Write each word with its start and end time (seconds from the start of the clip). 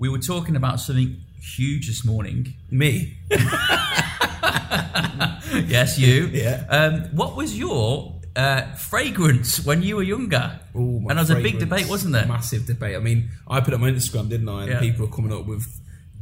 we 0.00 0.08
were 0.08 0.18
talking 0.18 0.56
about 0.56 0.80
something 0.80 1.20
huge 1.40 1.86
this 1.86 2.04
morning. 2.04 2.54
Me. 2.70 3.16
yes, 5.68 5.98
you. 5.98 6.26
Yeah. 6.32 6.64
Um, 6.68 7.02
what 7.14 7.36
was 7.36 7.56
your 7.56 8.20
uh, 8.34 8.62
fragrance 8.74 9.64
when 9.64 9.82
you 9.82 9.96
were 9.96 10.02
younger? 10.02 10.58
Ooh, 10.74 11.00
my 11.00 11.10
and 11.10 11.18
there 11.18 11.22
was 11.22 11.30
a 11.30 11.36
big 11.40 11.58
debate, 11.58 11.88
wasn't 11.88 12.12
there? 12.14 12.26
Massive 12.26 12.66
debate. 12.66 12.96
I 12.96 13.00
mean, 13.00 13.28
I 13.46 13.60
put 13.60 13.68
it 13.72 13.74
on 13.74 13.80
my 13.82 13.90
Instagram, 13.90 14.28
didn't 14.28 14.48
I? 14.48 14.62
And 14.62 14.70
Yeah. 14.72 14.80
people 14.80 15.06
were 15.06 15.12
coming 15.12 15.32
up 15.32 15.46
with 15.46 15.66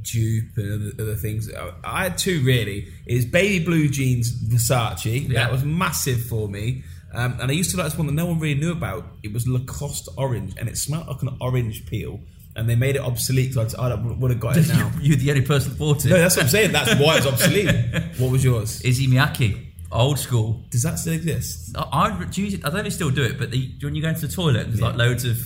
dupe 0.03 0.57
and 0.57 0.73
other, 0.99 1.03
other 1.03 1.17
things. 1.17 1.49
I- 1.53 1.73
I 1.85 2.03
had 2.05 2.19
two 2.19 2.43
really. 2.43 2.89
Is 3.07 3.25
baby 3.27 3.65
blue 3.65 3.89
jeans 3.89 4.33
Versace. 4.49 5.29
Yeah. 5.29 5.35
That 5.45 5.53
was 5.53 5.65
massive 5.65 6.25
for 6.25 6.49
me. 6.49 6.83
Um, 7.15 7.37
and 7.41 7.51
I 7.51 7.55
used 7.55 7.71
to 7.71 7.77
like 7.79 7.87
this 7.87 7.97
one 7.97 8.07
that 8.07 8.13
no 8.13 8.27
one 8.27 8.39
really 8.39 8.59
knew 8.61 8.73
about. 8.73 9.07
It 9.23 9.33
was 9.33 9.47
Lacoste 9.49 10.09
orange, 10.19 10.53
and 10.59 10.69
it 10.69 10.77
smelled 10.77 11.07
like 11.07 11.23
an 11.23 11.37
orange 11.41 11.87
peel. 11.87 12.21
And 12.59 12.69
they 12.69 12.75
made 12.77 12.97
it 12.97 13.03
obsolete 13.03 13.55
because 13.55 13.75
I 13.77 13.95
would 13.95 14.31
have 14.33 14.41
got 14.41 14.57
it 14.57 14.69
now. 14.77 14.91
You're 15.01 15.17
the 15.17 15.31
only 15.31 15.43
person 15.43 15.71
that 15.73 15.79
bought 15.79 16.05
it. 16.05 16.09
no, 16.11 16.19
that's 16.19 16.37
what 16.37 16.45
I'm 16.45 16.51
saying. 16.51 16.73
That's 16.73 16.95
why 17.01 17.17
it's 17.19 17.27
obsolete. 17.27 17.69
What 18.19 18.33
was 18.33 18.43
yours? 18.45 18.85
Issey 18.85 19.07
Miyake, 19.07 19.67
old 19.93 20.19
school. 20.19 20.61
Does 20.71 20.83
that 20.83 20.99
still 20.99 21.13
exist? 21.15 21.77
I, 21.77 21.87
I, 22.21 22.25
do 22.25 22.43
you- 22.43 22.59
I 22.59 22.61
don't 22.63 22.73
know 22.75 22.79
if 22.81 22.85
they 22.85 22.91
still 22.91 23.11
do 23.11 23.23
it, 23.23 23.39
but 23.39 23.51
the, 23.53 23.71
when 23.83 23.95
you 23.95 24.03
go 24.03 24.09
into 24.09 24.27
the 24.27 24.33
toilet, 24.33 24.67
there's 24.67 24.81
like 24.83 24.97
loads 24.97 25.25
of 25.25 25.39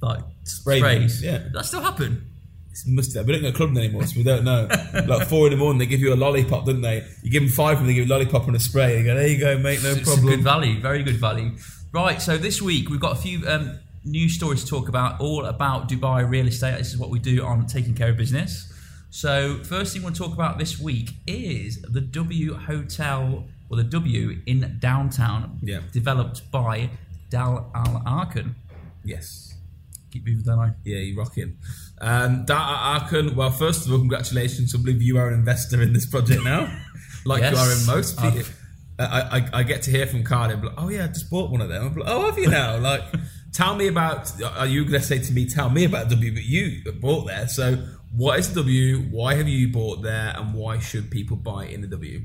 like 0.00 0.20
Spray 0.44 0.78
sprays. 0.78 1.22
yeah. 1.22 1.42
That 1.52 1.66
still 1.66 1.82
happen? 1.82 2.24
It's 2.70 2.86
must 2.86 3.14
have. 3.14 3.26
We 3.26 3.32
don't 3.34 3.42
go 3.42 3.52
clubbing 3.52 3.76
anymore, 3.76 4.04
so 4.06 4.14
we 4.16 4.22
don't 4.22 4.44
know. 4.44 4.68
like 5.06 5.28
four 5.28 5.46
in 5.48 5.50
the 5.52 5.56
morning, 5.58 5.78
they 5.78 5.86
give 5.86 6.00
you 6.00 6.14
a 6.14 6.16
lollipop, 6.16 6.64
don't 6.64 6.80
they? 6.80 7.04
You 7.22 7.30
give 7.30 7.42
them 7.42 7.50
five, 7.50 7.78
and 7.80 7.88
they 7.88 7.92
give 7.94 8.06
you 8.06 8.12
a 8.12 8.14
lollipop 8.14 8.46
and 8.46 8.56
a 8.56 8.60
spray. 8.60 8.96
And 8.96 9.04
you 9.06 9.12
go, 9.12 9.16
there 9.18 9.28
you 9.28 9.38
go, 9.38 9.58
mate, 9.58 9.82
no 9.82 9.90
it's 9.90 10.00
a 10.00 10.04
problem. 10.04 10.26
good 10.28 10.42
value, 10.42 10.80
very 10.80 11.02
good 11.02 11.16
value. 11.16 11.50
Right, 11.92 12.22
so 12.22 12.38
this 12.38 12.62
week 12.62 12.88
we've 12.90 13.00
got 13.00 13.12
a 13.12 13.20
few 13.20 13.46
um, 13.48 13.78
news 14.08 14.34
stories 14.34 14.64
to 14.64 14.70
talk 14.70 14.88
about, 14.88 15.20
all 15.20 15.44
about 15.44 15.88
Dubai 15.88 16.28
real 16.28 16.46
estate. 16.46 16.78
This 16.78 16.88
is 16.92 16.98
what 16.98 17.10
we 17.10 17.18
do 17.18 17.44
on 17.44 17.66
taking 17.66 17.94
care 17.94 18.10
of 18.10 18.16
business. 18.16 18.72
So, 19.10 19.62
first 19.64 19.92
thing 19.94 20.02
we'll 20.02 20.12
talk 20.12 20.32
about 20.34 20.58
this 20.58 20.78
week 20.78 21.10
is 21.26 21.80
the 21.82 22.00
W 22.00 22.54
Hotel, 22.54 23.44
or 23.70 23.76
the 23.76 23.84
W 23.84 24.40
in 24.46 24.76
downtown, 24.80 25.58
Yeah. 25.62 25.80
developed 25.92 26.50
by 26.50 26.90
Dar 27.30 27.66
Al 27.74 28.02
Arkan. 28.06 28.54
Yes. 29.04 29.54
Keep 30.12 30.26
moving 30.26 30.42
that 30.44 30.56
line. 30.56 30.74
Yeah, 30.84 30.98
you're 30.98 31.18
rocking. 31.18 31.56
Um, 32.00 32.44
Al 32.48 33.00
Arkan, 33.00 33.34
well, 33.34 33.50
first 33.50 33.86
of 33.86 33.92
all, 33.92 33.98
congratulations. 33.98 34.74
I 34.74 34.78
believe 34.78 35.02
you 35.02 35.18
are 35.18 35.28
an 35.28 35.34
investor 35.34 35.80
in 35.82 35.92
this 35.92 36.06
project 36.06 36.44
now, 36.44 36.70
like 37.24 37.42
you 37.50 37.56
are 37.58 37.72
in 37.72 37.86
most 37.86 38.18
people. 38.18 38.42
I, 38.98 39.04
I, 39.38 39.48
I 39.60 39.62
get 39.62 39.82
to 39.82 39.90
hear 39.92 40.06
from 40.06 40.24
Cardiff, 40.24 40.60
like, 40.62 40.74
oh 40.76 40.88
yeah, 40.88 41.04
I 41.04 41.06
just 41.08 41.30
bought 41.30 41.50
one 41.52 41.60
of 41.60 41.68
them. 41.68 41.86
I'm 41.86 41.94
like, 41.94 42.08
oh, 42.08 42.26
have 42.26 42.36
you 42.38 42.48
now? 42.48 42.78
Like, 42.78 43.02
tell 43.52 43.74
me 43.74 43.88
about. 43.88 44.32
Are 44.56 44.66
you 44.66 44.84
going 44.84 45.00
to 45.00 45.06
say 45.06 45.18
to 45.18 45.32
me, 45.32 45.48
tell 45.48 45.70
me 45.70 45.84
about 45.84 46.08
W? 46.10 46.32
But 46.32 46.44
you 46.44 46.82
bought 47.00 47.26
there, 47.26 47.48
so 47.48 47.76
what 48.14 48.38
is 48.38 48.48
W? 48.54 48.98
Why 49.10 49.34
have 49.34 49.48
you 49.48 49.68
bought 49.68 50.02
there, 50.02 50.34
and 50.36 50.54
why 50.54 50.78
should 50.78 51.10
people 51.10 51.36
buy 51.36 51.66
in 51.66 51.80
the 51.80 51.88
W? 51.88 52.22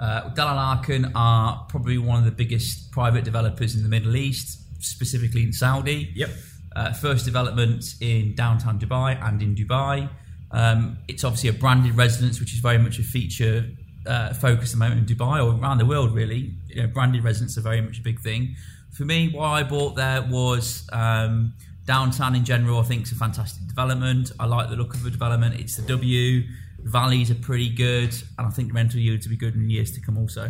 Uh, 0.00 0.28
Dar 0.30 0.56
Al 0.56 0.78
Arkan 0.78 1.12
are 1.14 1.64
probably 1.68 1.96
one 1.98 2.18
of 2.18 2.24
the 2.24 2.32
biggest 2.32 2.90
private 2.90 3.24
developers 3.24 3.76
in 3.76 3.82
the 3.82 3.88
Middle 3.88 4.16
East, 4.16 4.58
specifically 4.82 5.42
in 5.44 5.52
Saudi. 5.52 6.10
Yep. 6.14 6.30
Uh, 6.74 6.92
first 6.92 7.24
development 7.24 7.84
in 8.00 8.34
downtown 8.34 8.80
Dubai 8.80 9.22
and 9.22 9.42
in 9.42 9.54
Dubai. 9.54 10.08
Um, 10.50 10.98
it's 11.08 11.22
obviously 11.24 11.50
a 11.50 11.52
branded 11.52 11.96
residence, 11.96 12.40
which 12.40 12.52
is 12.52 12.58
very 12.58 12.78
much 12.78 12.98
a 12.98 13.02
feature 13.02 13.66
uh, 14.06 14.34
focus 14.34 14.72
at 14.72 14.78
the 14.78 14.84
moment 14.84 15.08
in 15.08 15.16
Dubai 15.16 15.44
or 15.44 15.58
around 15.58 15.78
the 15.78 15.86
world, 15.86 16.14
really. 16.14 16.54
You 16.66 16.82
know, 16.82 16.88
branded 16.88 17.24
residents 17.24 17.56
are 17.56 17.62
very 17.62 17.80
much 17.80 17.98
a 17.98 18.02
big 18.02 18.20
thing. 18.20 18.56
For 18.96 19.04
me, 19.04 19.30
why 19.32 19.60
I 19.60 19.62
bought 19.62 19.96
there 19.96 20.22
was 20.22 20.86
um, 20.92 21.54
downtown 21.86 22.34
in 22.34 22.44
general. 22.44 22.78
I 22.78 22.82
think 22.82 23.02
it's 23.02 23.12
a 23.12 23.16
fantastic 23.16 23.66
development. 23.66 24.32
I 24.38 24.44
like 24.44 24.68
the 24.68 24.76
look 24.76 24.94
of 24.94 25.02
the 25.02 25.10
development. 25.10 25.58
It's 25.58 25.76
the 25.76 25.82
W. 25.82 26.42
The 26.82 26.90
Valleys 26.90 27.30
are 27.30 27.36
pretty 27.36 27.70
good, 27.70 28.14
and 28.38 28.46
I 28.46 28.50
think 28.50 28.68
the 28.68 28.74
rental 28.74 29.00
yields 29.00 29.26
will 29.26 29.30
be 29.30 29.36
good 29.36 29.54
in 29.54 29.70
years 29.70 29.92
to 29.92 30.00
come. 30.00 30.18
Also, 30.18 30.48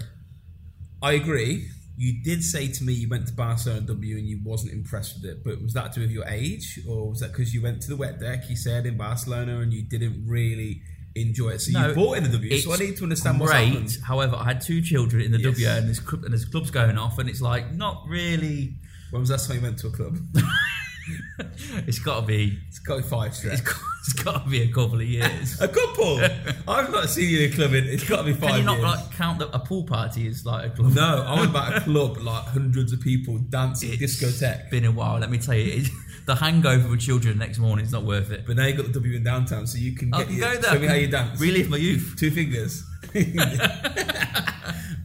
I 1.02 1.12
agree. 1.12 1.68
You 1.96 2.22
did 2.24 2.42
say 2.42 2.68
to 2.68 2.84
me 2.84 2.94
you 2.94 3.08
went 3.08 3.26
to 3.28 3.32
Barcelona 3.32 3.82
W 3.82 4.16
and 4.16 4.26
you 4.26 4.40
wasn't 4.42 4.72
impressed 4.72 5.20
with 5.20 5.30
it, 5.30 5.44
but 5.44 5.62
was 5.62 5.74
that 5.74 5.92
due 5.92 6.06
to 6.06 6.12
your 6.12 6.26
age, 6.26 6.80
or 6.88 7.10
was 7.10 7.20
that 7.20 7.32
because 7.32 7.54
you 7.54 7.62
went 7.62 7.82
to 7.82 7.88
the 7.88 7.96
wet 7.96 8.18
deck? 8.18 8.48
You 8.48 8.56
said 8.56 8.86
in 8.86 8.96
Barcelona 8.96 9.60
and 9.60 9.72
you 9.72 9.82
didn't 9.82 10.26
really 10.26 10.82
enjoy 11.14 11.50
it, 11.50 11.60
so 11.60 11.78
No, 11.78 11.88
you 11.88 11.94
bought 11.94 12.16
in 12.18 12.24
the 12.24 12.30
W. 12.30 12.58
So 12.58 12.72
I 12.72 12.76
need 12.76 12.96
to 12.96 13.02
understand 13.04 13.38
what's 13.40 13.52
great. 13.52 13.68
happened. 13.68 13.98
However, 14.04 14.36
I 14.36 14.44
had 14.44 14.60
two 14.60 14.80
children 14.82 15.22
in 15.22 15.32
the 15.32 15.38
Yes. 15.38 15.52
W, 15.52 15.68
and 15.68 15.86
there's, 15.86 16.00
club, 16.00 16.24
and 16.24 16.32
there's 16.32 16.44
clubs 16.44 16.70
going 16.70 16.96
off, 16.98 17.18
and 17.18 17.28
it's 17.28 17.40
like 17.42 17.72
not 17.72 18.04
really. 18.08 18.74
When 19.10 19.20
was 19.20 19.28
that 19.28 19.40
time 19.40 19.56
you 19.56 19.62
went 19.62 19.78
to 19.80 19.88
a 19.88 19.90
club? 19.90 20.16
It's 21.86 21.98
got 21.98 22.20
to 22.20 22.26
be. 22.26 22.58
It's 22.68 22.78
got 22.78 22.96
to 22.96 23.02
be 23.02 23.08
five 23.08 23.28
It's 23.28 23.38
straight. 23.38 23.64
got, 23.64 23.74
it's 24.00 24.12
got 24.12 24.44
to 24.44 24.50
be 24.50 24.62
a 24.62 24.68
couple 24.68 24.96
of 25.00 25.02
years. 25.06 25.60
A 25.60 25.68
couple. 25.68 26.20
I've 26.68 26.90
not 26.90 27.08
seen 27.08 27.28
you 27.30 27.40
in 27.46 27.52
a 27.52 27.54
club. 27.54 27.72
In, 27.74 27.84
it's 27.84 28.04
got 28.08 28.18
to 28.18 28.24
be 28.24 28.32
five 28.32 28.50
Can 28.50 28.58
you 28.60 28.64
not 28.64 28.78
years. 28.78 28.84
like 28.96 29.10
count 29.12 29.38
that 29.40 29.48
a 29.52 29.58
pool 29.58 29.84
party 29.84 30.26
is 30.26 30.44
like 30.46 30.66
a 30.66 30.70
club? 30.70 30.92
no, 30.94 31.24
I 31.26 31.34
went 31.40 31.50
about 31.50 31.76
a 31.76 31.80
club 31.80 32.18
like 32.18 32.44
hundreds 32.44 32.92
of 32.92 33.00
people 33.00 33.38
dancing, 33.38 33.90
It's 33.92 34.20
discotheque. 34.22 34.70
Been 34.70 34.84
a 34.84 34.92
while. 34.92 35.18
Let 35.18 35.30
me 35.30 35.38
tell 35.38 35.54
you, 35.54 35.82
it, 35.82 35.88
the 36.26 36.34
hangover 36.36 36.88
with 36.88 37.00
children 37.00 37.38
next 37.38 37.58
morning 37.58 37.84
is 37.84 37.92
not 37.92 38.04
worth 38.04 38.30
it. 38.30 38.44
But 38.46 38.56
now 38.56 38.66
you 38.66 38.74
got 38.74 38.86
the 38.86 38.92
W 38.92 39.16
in 39.16 39.24
downtown, 39.24 39.66
so 39.66 39.78
you 39.78 39.92
can 39.94 40.12
I 40.14 40.18
get 40.18 40.26
can 40.28 40.36
your, 40.36 40.54
go 40.54 40.60
there. 40.60 40.72
Show 40.72 40.78
me 40.78 40.86
how 40.86 40.94
you 40.94 41.06
dance. 41.08 41.40
Relive 41.40 41.68
my 41.70 41.76
youth. 41.78 42.14
Two 42.18 42.30
fingers. 42.30 42.84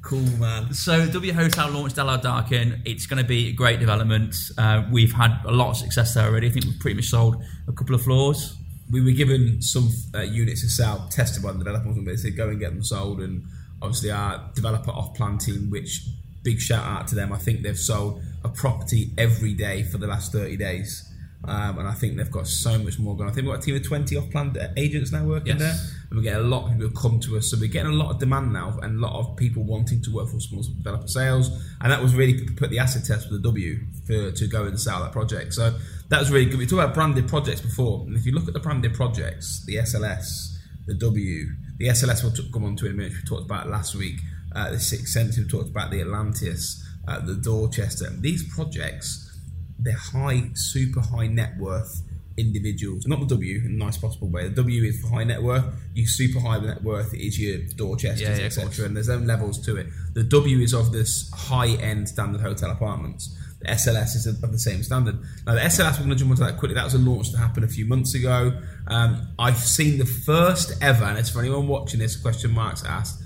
cool, 0.07 0.21
man. 0.39 0.73
So 0.73 1.05
W 1.05 1.33
Hotel 1.33 1.69
launched 1.69 1.97
Al 1.97 2.17
Darkin. 2.17 2.81
It's 2.85 3.05
going 3.05 3.21
to 3.21 3.27
be 3.27 3.49
a 3.49 3.51
great 3.51 3.79
development. 3.81 4.35
Uh, 4.57 4.83
we've 4.89 5.11
had 5.11 5.37
a 5.45 5.51
lot 5.51 5.71
of 5.71 5.77
success 5.77 6.13
there 6.13 6.25
already. 6.27 6.47
I 6.47 6.51
think 6.51 6.65
we've 6.65 6.79
pretty 6.79 6.95
much 6.95 7.05
sold 7.07 7.43
a 7.67 7.73
couple 7.73 7.93
of 7.93 8.01
floors. 8.03 8.55
we 8.89 9.01
were 9.03 9.11
given 9.11 9.61
some 9.61 9.89
uh, 10.15 10.21
units 10.21 10.61
to 10.61 10.69
sell, 10.69 11.07
tested 11.11 11.43
by 11.43 11.51
the 11.51 11.57
developers, 11.57 11.97
and 11.97 12.07
they 12.07 12.15
said 12.15 12.37
go 12.37 12.47
and 12.47 12.57
get 12.59 12.69
them 12.69 12.81
sold. 12.83 13.19
And 13.19 13.43
obviously, 13.81 14.11
our 14.11 14.49
developer 14.55 14.91
off 14.91 15.13
plan 15.13 15.37
team, 15.39 15.69
which 15.69 16.07
big 16.41 16.61
shout 16.61 16.85
out 16.85 17.07
to 17.09 17.15
them. 17.15 17.33
I 17.33 17.37
think 17.37 17.63
they've 17.63 17.77
sold 17.77 18.21
a 18.45 18.49
property 18.49 19.11
every 19.17 19.53
day 19.53 19.83
for 19.83 19.97
the 19.97 20.07
last 20.07 20.31
30 20.31 20.55
days. 20.55 21.03
Um, 21.43 21.79
and 21.79 21.87
I 21.87 21.93
think 21.93 22.15
they've 22.15 22.31
got 22.31 22.47
so 22.47 22.79
much 22.79 22.97
more 22.97 23.15
going. 23.17 23.29
I 23.29 23.33
think 23.33 23.45
we've 23.45 23.55
got 23.55 23.61
a 23.63 23.65
team 23.65 23.75
of 23.75 23.83
20 23.85 24.15
off 24.17 24.29
plan 24.31 24.55
agents 24.77 25.11
now 25.11 25.25
working 25.25 25.59
Yes. 25.59 25.59
there. 25.59 25.96
And 26.09 26.19
we 26.19 26.23
get 26.23 26.39
a 26.39 26.43
lot 26.43 26.65
of 26.65 26.71
people 26.71 26.87
who 26.87 26.93
come 26.95 27.19
to 27.21 27.37
us. 27.37 27.51
So 27.51 27.57
we're 27.59 27.67
getting 27.67 27.91
a 27.91 27.95
lot 27.95 28.11
of 28.11 28.19
demand 28.19 28.53
now 28.53 28.77
and 28.81 28.97
a 28.97 29.07
lot 29.07 29.19
of 29.19 29.35
people 29.35 29.63
wanting 29.63 30.01
to 30.03 30.11
work 30.11 30.29
for 30.29 30.39
small 30.39 30.63
developer 30.63 31.07
sales. 31.07 31.49
And 31.81 31.91
that 31.91 32.01
was 32.01 32.15
really 32.15 32.47
put 32.55 32.69
the 32.69 32.79
asset 32.79 33.03
test 33.05 33.27
for 33.27 33.33
the 33.33 33.41
W 33.41 33.79
for, 34.05 34.31
to 34.31 34.47
go 34.47 34.65
and 34.65 34.79
sell 34.79 35.01
that 35.03 35.11
project. 35.11 35.53
So 35.53 35.77
that 36.09 36.19
was 36.19 36.31
really 36.31 36.45
good. 36.45 36.59
We 36.59 36.65
talked 36.65 36.83
about 36.83 36.93
branded 36.93 37.27
projects 37.27 37.61
before. 37.61 38.05
And 38.07 38.15
if 38.15 38.25
you 38.25 38.31
look 38.31 38.47
at 38.47 38.53
the 38.53 38.59
branded 38.59 38.93
projects, 38.93 39.65
the 39.65 39.75
SLS, 39.75 40.55
the 40.85 40.93
W, 40.93 41.45
the 41.77 41.87
SLS 41.87 42.23
we'll 42.23 42.51
come 42.51 42.63
on 42.63 42.75
to 42.77 42.85
in 42.85 42.93
a 42.93 42.95
minute, 42.95 43.13
we 43.13 43.27
talked 43.27 43.45
about 43.45 43.67
last 43.67 43.95
week. 43.95 44.19
Uh, 44.55 44.71
the 44.71 44.79
Sixth 44.79 45.09
Sense, 45.09 45.37
we 45.37 45.45
talked 45.45 45.69
about 45.69 45.91
the 45.91 46.01
Atlantis, 46.01 46.83
uh, 47.07 47.19
the 47.19 47.35
Dorchester. 47.35 48.09
These 48.21 48.55
projects, 48.55 49.37
they're 49.77 49.93
high, 49.93 50.49
super 50.53 51.01
high 51.01 51.27
net 51.27 51.57
worth 51.59 52.01
individuals. 52.37 53.07
Not 53.07 53.19
the 53.19 53.25
W 53.25 53.59
in 53.65 53.65
a 53.65 53.85
nice 53.85 53.97
possible 53.97 54.29
way. 54.29 54.47
The 54.47 54.55
W 54.55 54.83
is 54.83 54.99
for 55.01 55.09
high 55.09 55.23
net 55.23 55.41
worth. 55.41 55.65
Your 55.93 56.07
super 56.07 56.39
high 56.39 56.59
net 56.59 56.83
worth 56.83 57.13
is 57.13 57.39
your 57.39 57.59
Dorchesters, 57.75 58.21
Yeah, 58.21 58.37
yeah, 58.37 58.45
etc. 58.45 58.85
And 58.85 58.95
there's 58.95 59.09
own 59.09 59.25
levels 59.25 59.63
to 59.65 59.77
it. 59.77 59.87
The 60.13 60.23
W 60.23 60.59
is 60.59 60.73
of 60.73 60.91
this 60.91 61.29
high 61.33 61.71
end 61.71 62.07
standard 62.07 62.41
hotel 62.41 62.71
apartments. 62.71 63.35
The 63.59 63.69
SLS 63.69 64.15
is 64.15 64.27
of 64.27 64.51
the 64.51 64.59
same 64.59 64.83
standard. 64.83 65.19
Now 65.45 65.55
the 65.55 65.61
SLS, 65.61 65.93
we're 65.93 66.05
going 66.05 66.09
to 66.09 66.15
jump 66.15 66.31
onto 66.31 66.43
that 66.43 66.57
quickly. 66.59 66.75
That 66.75 66.83
was 66.83 66.93
a 66.93 66.99
launch 66.99 67.31
that 67.31 67.39
happened 67.39 67.65
a 67.65 67.69
few 67.69 67.87
months 67.87 68.13
ago. 68.13 68.61
Um, 68.85 69.29
I've 69.39 69.57
seen 69.57 69.97
the 69.97 70.05
first 70.05 70.73
ever, 70.81 71.05
and 71.05 71.17
it's 71.17 71.31
for 71.31 71.39
anyone 71.39 71.67
watching 71.67 71.99
this, 71.99 72.15
question 72.15 72.51
marks 72.51 72.85
asked, 72.85 73.19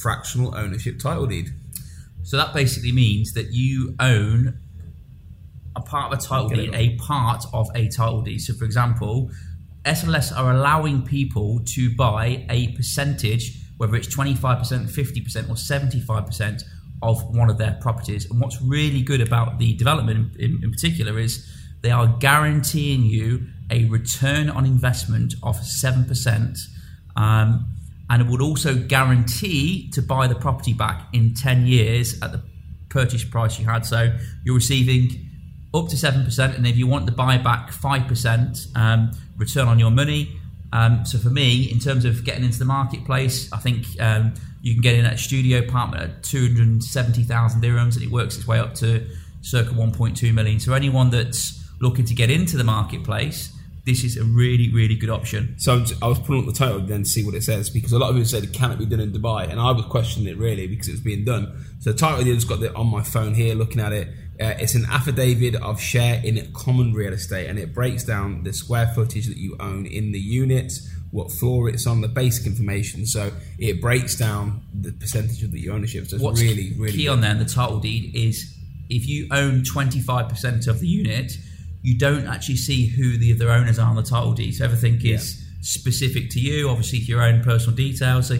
fractional 0.00 0.56
ownership 0.56 0.98
title 0.98 1.26
deed. 1.26 1.50
So 2.22 2.38
that 2.38 2.54
basically 2.54 2.92
means 2.92 3.34
that 3.34 3.52
you 3.52 3.94
own 4.00 4.58
a 5.76 5.80
part 5.80 6.12
of 6.12 6.18
a 6.18 6.22
title 6.22 6.48
deed, 6.48 6.74
a 6.74 6.96
part 6.96 7.44
of 7.52 7.68
a 7.74 7.88
title 7.88 8.22
deed. 8.22 8.38
So, 8.40 8.54
for 8.54 8.64
example, 8.64 9.30
SLS 9.84 10.36
are 10.36 10.52
allowing 10.52 11.02
people 11.02 11.60
to 11.66 11.94
buy 11.94 12.44
a 12.50 12.72
percentage, 12.72 13.58
whether 13.76 13.94
it's 13.94 14.14
25%, 14.14 14.40
50%, 14.40 15.48
or 15.48 15.54
75% 15.54 16.62
of 17.02 17.22
one 17.36 17.50
of 17.50 17.58
their 17.58 17.78
properties. 17.80 18.28
And 18.30 18.40
what's 18.40 18.60
really 18.62 19.02
good 19.02 19.20
about 19.20 19.58
the 19.58 19.74
development 19.74 20.34
in, 20.38 20.44
in, 20.44 20.64
in 20.64 20.70
particular 20.72 21.18
is 21.18 21.46
they 21.82 21.90
are 21.90 22.08
guaranteeing 22.18 23.02
you 23.02 23.46
a 23.70 23.84
return 23.84 24.48
on 24.48 24.64
investment 24.64 25.34
of 25.42 25.56
7%. 25.56 26.58
Um, 27.16 27.68
and 28.08 28.22
it 28.22 28.28
would 28.28 28.40
also 28.40 28.76
guarantee 28.76 29.90
to 29.90 30.00
buy 30.00 30.26
the 30.26 30.34
property 30.34 30.72
back 30.72 31.08
in 31.12 31.34
10 31.34 31.66
years 31.66 32.20
at 32.22 32.32
the 32.32 32.42
purchase 32.88 33.24
price 33.24 33.58
you 33.58 33.66
had. 33.66 33.84
So 33.84 34.16
you're 34.44 34.54
receiving 34.54 35.25
up 35.74 35.88
to 35.88 35.96
7%, 35.96 36.56
and 36.56 36.66
if 36.66 36.76
you 36.76 36.86
want 36.86 37.06
to 37.06 37.12
buy 37.12 37.38
back 37.38 37.70
5% 37.70 38.76
um, 38.76 39.12
return 39.36 39.68
on 39.68 39.78
your 39.78 39.90
money. 39.90 40.40
Um, 40.72 41.04
so 41.04 41.18
for 41.18 41.30
me, 41.30 41.70
in 41.70 41.78
terms 41.78 42.04
of 42.04 42.24
getting 42.24 42.44
into 42.44 42.58
the 42.58 42.64
marketplace, 42.64 43.52
I 43.52 43.58
think 43.58 43.86
um, 44.00 44.34
you 44.62 44.74
can 44.74 44.82
get 44.82 44.94
in 44.94 45.04
at 45.04 45.14
a 45.14 45.18
studio 45.18 45.58
apartment 45.60 46.02
at 46.02 46.22
270,000 46.24 47.62
dirhams, 47.62 47.94
and 47.94 48.02
it 48.02 48.10
works 48.10 48.36
its 48.36 48.46
way 48.46 48.58
up 48.58 48.74
to 48.76 49.06
circa 49.42 49.70
1.2 49.70 50.34
million. 50.34 50.58
So 50.58 50.72
anyone 50.72 51.10
that's 51.10 51.62
looking 51.80 52.04
to 52.06 52.14
get 52.14 52.30
into 52.30 52.56
the 52.56 52.64
marketplace, 52.64 53.52
this 53.84 54.02
is 54.02 54.16
a 54.16 54.24
really, 54.24 54.72
really 54.72 54.96
good 54.96 55.10
option. 55.10 55.54
So 55.58 55.84
I 56.02 56.08
was 56.08 56.18
pulling 56.18 56.42
up 56.42 56.52
the 56.52 56.58
title 56.58 56.80
then 56.80 57.04
to 57.04 57.08
see 57.08 57.24
what 57.24 57.36
it 57.36 57.44
says 57.44 57.70
because 57.70 57.92
a 57.92 57.98
lot 57.98 58.10
of 58.10 58.16
people 58.16 58.28
said, 58.28 58.52
"Can 58.52 58.72
it 58.72 58.78
be 58.80 58.86
done 58.86 58.98
in 58.98 59.12
Dubai?" 59.12 59.48
And 59.48 59.60
I 59.60 59.70
was 59.70 59.84
questioning 59.84 60.28
it 60.28 60.36
really 60.36 60.66
because 60.66 60.88
it 60.88 60.92
was 60.92 61.00
being 61.00 61.24
done. 61.24 61.64
So 61.78 61.92
the 61.92 61.98
title 61.98 62.24
has 62.24 62.44
got 62.44 62.60
it 62.62 62.74
on 62.74 62.88
my 62.88 63.02
phone 63.02 63.34
here, 63.34 63.54
looking 63.54 63.80
at 63.80 63.92
it. 63.92 64.08
Uh, 64.40 64.54
it's 64.58 64.74
an 64.74 64.84
affidavit 64.90 65.54
of 65.56 65.80
share 65.80 66.20
in 66.22 66.52
common 66.52 66.92
real 66.92 67.12
estate, 67.12 67.48
and 67.48 67.58
it 67.58 67.72
breaks 67.72 68.04
down 68.04 68.42
the 68.42 68.52
square 68.52 68.86
footage 68.94 69.26
that 69.26 69.36
you 69.38 69.56
own 69.60 69.86
in 69.86 70.12
the 70.12 70.18
unit, 70.20 70.72
what 71.10 71.30
floor 71.30 71.68
it's 71.68 71.86
on, 71.86 72.00
the 72.02 72.08
basic 72.08 72.46
information. 72.46 73.06
So 73.06 73.32
it 73.58 73.80
breaks 73.80 74.14
down 74.16 74.62
the 74.74 74.92
percentage 74.92 75.42
of 75.42 75.52
the 75.52 75.70
ownership. 75.70 76.06
So 76.06 76.16
it's 76.16 76.22
What's 76.22 76.40
really, 76.40 76.74
really 76.76 76.92
key 76.92 77.04
good. 77.04 77.12
on 77.12 77.20
there 77.22 77.30
in 77.30 77.38
the 77.38 77.44
title 77.46 77.78
deed 77.78 78.14
is 78.14 78.54
if 78.90 79.08
you 79.08 79.28
own 79.30 79.62
25% 79.62 80.68
of 80.68 80.80
the 80.80 80.86
unit, 80.86 81.32
you 81.82 81.98
don't 81.98 82.26
actually 82.26 82.56
see 82.56 82.86
who 82.86 83.16
the 83.16 83.32
other 83.32 83.50
owners 83.50 83.78
are 83.78 83.88
on 83.88 83.96
the 83.96 84.02
title 84.02 84.32
deed. 84.32 84.52
So 84.52 84.64
everything 84.64 85.00
is 85.04 85.42
specific 85.62 86.30
to 86.30 86.40
you, 86.40 86.68
obviously 86.68 86.98
to 87.00 87.04
your 87.04 87.22
own 87.22 87.42
personal 87.42 87.76
details. 87.76 88.28
So 88.28 88.34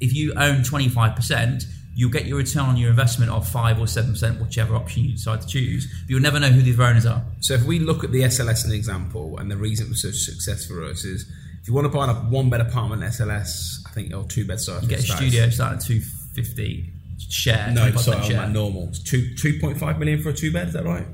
if 0.00 0.14
you 0.14 0.32
own 0.34 0.62
25%, 0.62 1.64
you'll 1.94 2.10
get 2.10 2.26
your 2.26 2.38
return 2.38 2.64
on 2.64 2.76
your 2.76 2.90
investment 2.90 3.30
of 3.30 3.46
5 3.48 3.78
or 3.78 3.84
7%, 3.84 4.40
whichever 4.40 4.74
option 4.74 5.04
you 5.04 5.12
decide 5.12 5.42
to 5.42 5.46
choose. 5.46 5.86
But 6.02 6.10
you'll 6.10 6.20
never 6.22 6.38
know 6.40 6.48
who 6.48 6.62
the 6.62 6.72
other 6.72 6.84
owners 6.84 7.06
are. 7.06 7.22
So 7.40 7.54
if 7.54 7.64
we 7.64 7.78
look 7.78 8.04
at 8.04 8.12
the 8.12 8.22
SLS 8.22 8.50
as 8.50 8.64
an 8.64 8.72
example, 8.72 9.38
and 9.38 9.50
the 9.50 9.56
reason 9.56 9.86
it 9.86 9.90
was 9.90 10.02
such 10.02 10.14
success 10.14 10.66
for 10.66 10.84
us 10.84 11.04
is 11.04 11.30
if 11.60 11.68
you 11.68 11.74
want 11.74 11.86
to 11.86 11.88
buy 11.90 12.10
a 12.10 12.14
one 12.14 12.48
bed 12.48 12.60
apartment 12.60 13.02
SLS, 13.02 13.80
I 13.86 13.90
think 13.90 14.14
or 14.14 14.24
two 14.24 14.46
bed 14.46 14.60
size, 14.60 14.82
You 14.82 14.88
get 14.88 15.00
a 15.00 15.02
studio 15.02 15.50
starting 15.50 15.78
at 15.78 15.84
250 15.84 16.92
share. 17.28 17.70
No, 17.72 17.90
25% 17.90 17.98
sorry, 17.98 18.16
on 18.16 18.24
share. 18.24 18.36
like 18.38 18.50
normal. 18.50 18.88
It's 18.88 19.02
two 19.02 19.34
two 19.34 19.58
point 19.60 19.78
five 19.78 19.98
million 19.98 20.22
for 20.22 20.30
a 20.30 20.32
two 20.32 20.52
bed. 20.52 20.68
Is 20.68 20.74
that 20.74 20.84
right? 20.84 21.06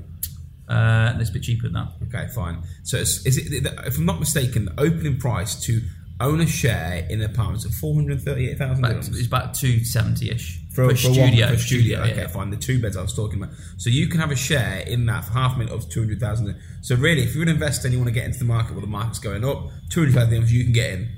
Uh, 0.67 1.17
that's 1.17 1.29
a 1.29 1.33
bit 1.33 1.43
cheaper 1.43 1.63
than 1.63 1.73
that. 1.73 1.89
Okay, 2.07 2.27
fine. 2.33 2.61
So 2.83 2.97
it's, 2.97 3.25
is 3.25 3.37
it? 3.37 3.65
If 3.85 3.97
I'm 3.97 4.05
not 4.05 4.19
mistaken, 4.19 4.65
the 4.65 4.79
opening 4.79 5.17
price 5.17 5.55
to 5.65 5.81
own 6.19 6.41
a 6.41 6.47
share 6.47 7.05
in 7.09 7.21
an 7.21 7.29
apartment 7.31 7.63
is 7.65 7.79
four 7.79 7.93
hundred 7.95 8.21
thirty-eight 8.21 8.57
thousand 8.57 8.85
it's 8.85 9.27
about 9.27 9.53
270 9.53 10.31
ish. 10.31 10.59
For, 10.77 10.89
For, 10.91 10.95
for 10.95 11.07
one- 11.07 11.15
studio. 11.15 11.47
for 11.47 11.53
a 11.53 11.57
studio. 11.57 11.99
okay, 12.01 12.15
yeah. 12.17 12.27
fine. 12.27 12.51
The 12.51 12.55
two 12.57 12.79
beds 12.79 12.95
I 12.95 13.01
was 13.01 13.15
talking 13.15 13.41
about. 13.41 13.55
So 13.77 13.89
you 13.89 14.05
can 14.05 14.19
have 14.19 14.29
a 14.29 14.35
share 14.35 14.81
in 14.81 15.07
that 15.07 15.25
for 15.25 15.33
half 15.33 15.55
a 15.55 15.57
minute 15.57 15.73
of 15.73 15.89
two 15.89 16.01
hundred 16.01 16.19
thousand. 16.19 16.55
So 16.81 16.93
really, 16.95 17.23
if 17.23 17.33
you're 17.33 17.41
an 17.41 17.49
investor 17.49 17.87
and 17.87 17.93
you 17.93 17.99
want 17.99 18.09
to 18.09 18.13
get 18.13 18.25
into 18.25 18.37
the 18.37 18.45
market 18.45 18.73
where 18.73 18.81
the 18.81 18.87
market's 18.87 19.17
going 19.17 19.43
up, 19.43 19.69
two 19.89 20.01
hundred 20.01 20.13
thousand 20.13 20.33
dirhams 20.33 20.51
you 20.51 20.63
can 20.63 20.73
get 20.73 20.91
in 20.91 21.09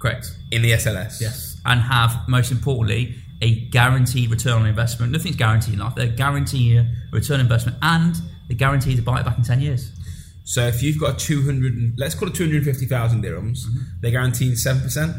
Correct. 0.00 0.36
in 0.50 0.62
the 0.62 0.72
SLS. 0.72 1.20
Yes. 1.20 1.60
And 1.64 1.80
have, 1.80 2.28
most 2.28 2.50
importantly, 2.50 3.14
a 3.40 3.54
guaranteed 3.70 4.30
return 4.32 4.62
on 4.62 4.66
investment. 4.66 5.12
Nothing's 5.12 5.36
guaranteed 5.36 5.74
in 5.74 5.80
life. 5.80 5.94
They're 5.94 6.08
guaranteeing 6.08 6.78
a 6.78 6.86
return 7.12 7.36
on 7.36 7.42
investment 7.42 7.78
and 7.82 8.16
they're 8.48 8.56
guarantee 8.56 8.96
to 8.96 9.02
buy 9.02 9.20
it 9.20 9.24
back 9.24 9.38
in 9.38 9.44
10 9.44 9.60
years. 9.60 9.92
So 10.42 10.66
if 10.66 10.82
you've 10.82 10.98
got 10.98 11.14
a 11.14 11.16
two 11.24 11.42
hundred, 11.44 11.94
let's 11.98 12.16
call 12.16 12.28
it 12.28 12.34
two 12.34 12.44
hundred 12.46 12.64
fifty 12.64 12.86
thousand 12.86 13.22
dirhams, 13.24 13.60
mm-hmm. 13.64 13.80
they're 14.02 14.10
guaranteeing 14.10 14.56
seven 14.56 14.82
percent. 14.82 15.14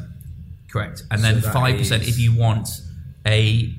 Correct. 0.70 1.04
And 1.10 1.24
then 1.24 1.40
that 1.40 1.54
5% 1.56 1.80
is- 1.80 1.92
if 1.92 2.20
you 2.20 2.36
want 2.36 2.68
a 3.26 3.74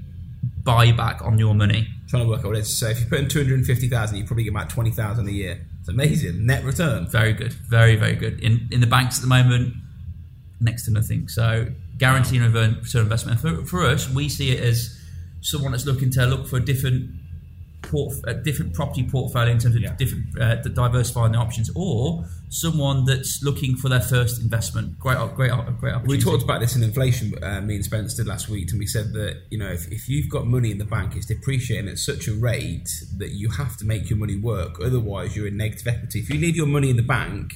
buyback 0.67 1.25
on 1.25 1.39
your 1.39 1.55
money. 1.55 1.89
Trying 2.09 2.25
to 2.25 2.29
work 2.29 2.41
out 2.41 2.47
what 2.47 2.57
it 2.57 2.61
is. 2.61 2.79
So 2.79 2.89
if 2.89 3.01
you 3.01 3.07
put 3.07 3.19
in 3.19 3.29
two 3.29 3.43
hundred 3.43 3.65
fifty 3.65 3.89
thousand, 3.89 4.19
you 4.19 4.25
probably 4.25 4.45
get 4.45 4.51
about 4.51 4.71
twenty 4.71 4.91
thousand 4.91 5.29
a 5.29 5.33
year. 5.33 5.67
It's 5.81 5.89
amazing 5.89 6.47
net 6.47 6.65
return. 6.65 7.09
Very 7.09 7.33
good. 7.33 7.53
Very, 7.53 7.97
very 7.97 8.15
good. 8.15 8.41
In 8.41 8.69
in 8.71 8.81
the 8.81 8.87
banks 8.87 9.19
at 9.19 9.23
the 9.23 9.29
moment, 9.29 9.75
next 10.61 10.85
to 10.85 10.91
nothing. 10.93 11.29
So 11.29 11.69
guaranteeing 11.99 12.43
return 12.43 12.79
investment. 12.95 13.41
For, 13.41 13.65
for 13.65 13.87
us, 13.87 14.11
we 14.11 14.29
see 14.29 14.51
it 14.51 14.63
as 14.63 15.01
someone 15.41 15.73
that's 15.73 15.87
looking 15.87 16.11
to 16.11 16.27
look 16.27 16.47
for 16.47 16.61
different 16.61 17.11
port, 17.83 18.15
a 18.25 18.35
different 18.35 18.75
property 18.75 19.05
portfolio 19.09 19.53
in 19.53 19.59
terms 19.59 19.77
of 19.77 19.83
Yeah. 19.83 19.95
different 19.97 20.25
uh, 20.41 20.57
diversifying 20.57 21.33
the 21.33 21.39
options, 21.39 21.71
or 21.75 22.25
someone 22.49 23.05
that's 23.05 23.43
looking 23.43 23.77
for 23.77 23.89
their 23.89 24.01
first 24.01 24.41
investment. 24.41 24.99
Great, 24.99 25.17
great, 25.35 25.51
great 25.79 25.93
opportunity. 25.95 26.09
We 26.09 26.19
talked 26.19 26.43
about 26.43 26.61
this 26.61 26.75
in 26.77 26.83
inflation. 26.83 27.33
Uh, 27.43 27.61
me 27.61 27.77
and 27.77 27.85
Spence 27.85 28.15
did 28.15 28.27
last 28.27 28.49
week, 28.49 28.71
and 28.71 28.79
we 28.79 28.87
said 28.87 29.13
that 29.13 29.43
you 29.51 29.59
know 29.59 29.69
if, 29.69 29.91
if 29.93 30.09
you've 30.09 30.29
got 30.31 30.47
money 30.47 30.71
in 30.71 30.79
the 30.79 30.85
bank, 30.85 31.15
it's 31.17 31.27
depreciating 31.27 31.89
at 31.89 31.99
such 31.99 32.27
a 32.29 32.33
rate 32.35 32.89
that 33.19 33.31
you 33.31 33.51
have 33.51 33.77
to 33.79 33.85
make 33.85 34.11
your 34.11 34.19
money 34.19 34.37
work. 34.37 34.77
Otherwise, 34.83 35.37
you're 35.37 35.47
in 35.47 35.57
negative 35.57 35.87
equity. 35.87 36.21
If 36.21 36.31
you 36.31 36.41
leave 36.41 36.57
your 36.57 36.67
money 36.67 36.91
in 36.91 36.97
the 36.97 37.03
bank 37.03 37.55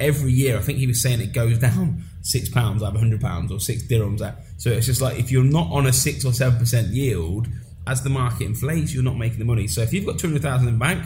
every 0.00 0.32
year, 0.32 0.56
I 0.58 0.60
think 0.60 0.78
he 0.78 0.86
was 0.86 1.00
saying 1.02 1.20
it 1.20 1.32
goes 1.32 1.58
down 1.58 2.04
six 2.22 2.48
pounds 2.48 2.82
out 2.82 2.94
of 2.94 3.00
hundred 3.00 3.20
pounds 3.20 3.50
or 3.50 3.58
six 3.58 3.82
dirhams 3.82 4.20
out. 4.20 4.34
So 4.56 4.70
it's 4.70 4.86
just 4.86 5.00
like 5.00 5.18
if 5.18 5.30
you're 5.32 5.42
not 5.44 5.70
on 5.72 5.86
a 5.86 5.92
six 5.92 6.24
or 6.24 6.32
seven 6.32 6.58
percent 6.58 6.88
yield, 6.88 7.48
as 7.86 8.02
the 8.02 8.10
market 8.10 8.44
inflates, 8.44 8.94
you're 8.94 9.02
not 9.02 9.16
making 9.16 9.38
the 9.38 9.44
money. 9.44 9.66
So 9.66 9.82
if 9.82 9.92
you've 9.92 10.06
got 10.06 10.18
two 10.18 10.28
hundred 10.28 10.42
thousand 10.42 10.68
in 10.68 10.74
the 10.74 10.80
bank. 10.80 11.04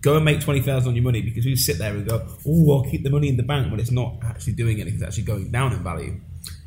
Go 0.00 0.14
and 0.14 0.24
make 0.24 0.40
twenty 0.40 0.60
thousand 0.60 0.90
on 0.90 0.94
your 0.94 1.02
money 1.02 1.22
because 1.22 1.44
you 1.44 1.56
sit 1.56 1.76
there 1.78 1.92
and 1.92 2.06
go, 2.08 2.24
"Oh, 2.46 2.72
I'll 2.72 2.84
keep 2.84 3.02
the 3.02 3.10
money 3.10 3.28
in 3.28 3.36
the 3.36 3.42
bank," 3.42 3.68
when 3.68 3.80
it's 3.80 3.90
not 3.90 4.14
actually 4.22 4.52
doing 4.52 4.80
anything; 4.80 5.00
it's 5.00 5.02
actually 5.02 5.24
going 5.24 5.50
down 5.50 5.72
in 5.72 5.82
value. 5.82 6.20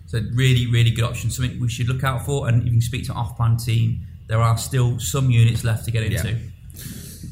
So 0.07 0.19
really, 0.33 0.67
really 0.69 0.91
good 0.91 1.05
option. 1.05 1.29
Something 1.29 1.57
we 1.57 1.69
should 1.69 1.87
look 1.87 2.03
out 2.03 2.25
for, 2.25 2.49
and 2.49 2.65
you 2.65 2.71
can 2.71 2.81
speak 2.81 3.05
to 3.05 3.13
off-plan 3.13 3.55
team. 3.55 4.01
There 4.27 4.41
are 4.41 4.57
still 4.57 4.99
some 4.99 5.29
units 5.29 5.63
left 5.63 5.85
to 5.85 5.91
get 5.91 6.03
into. 6.03 6.27
Yeah. 6.27 6.39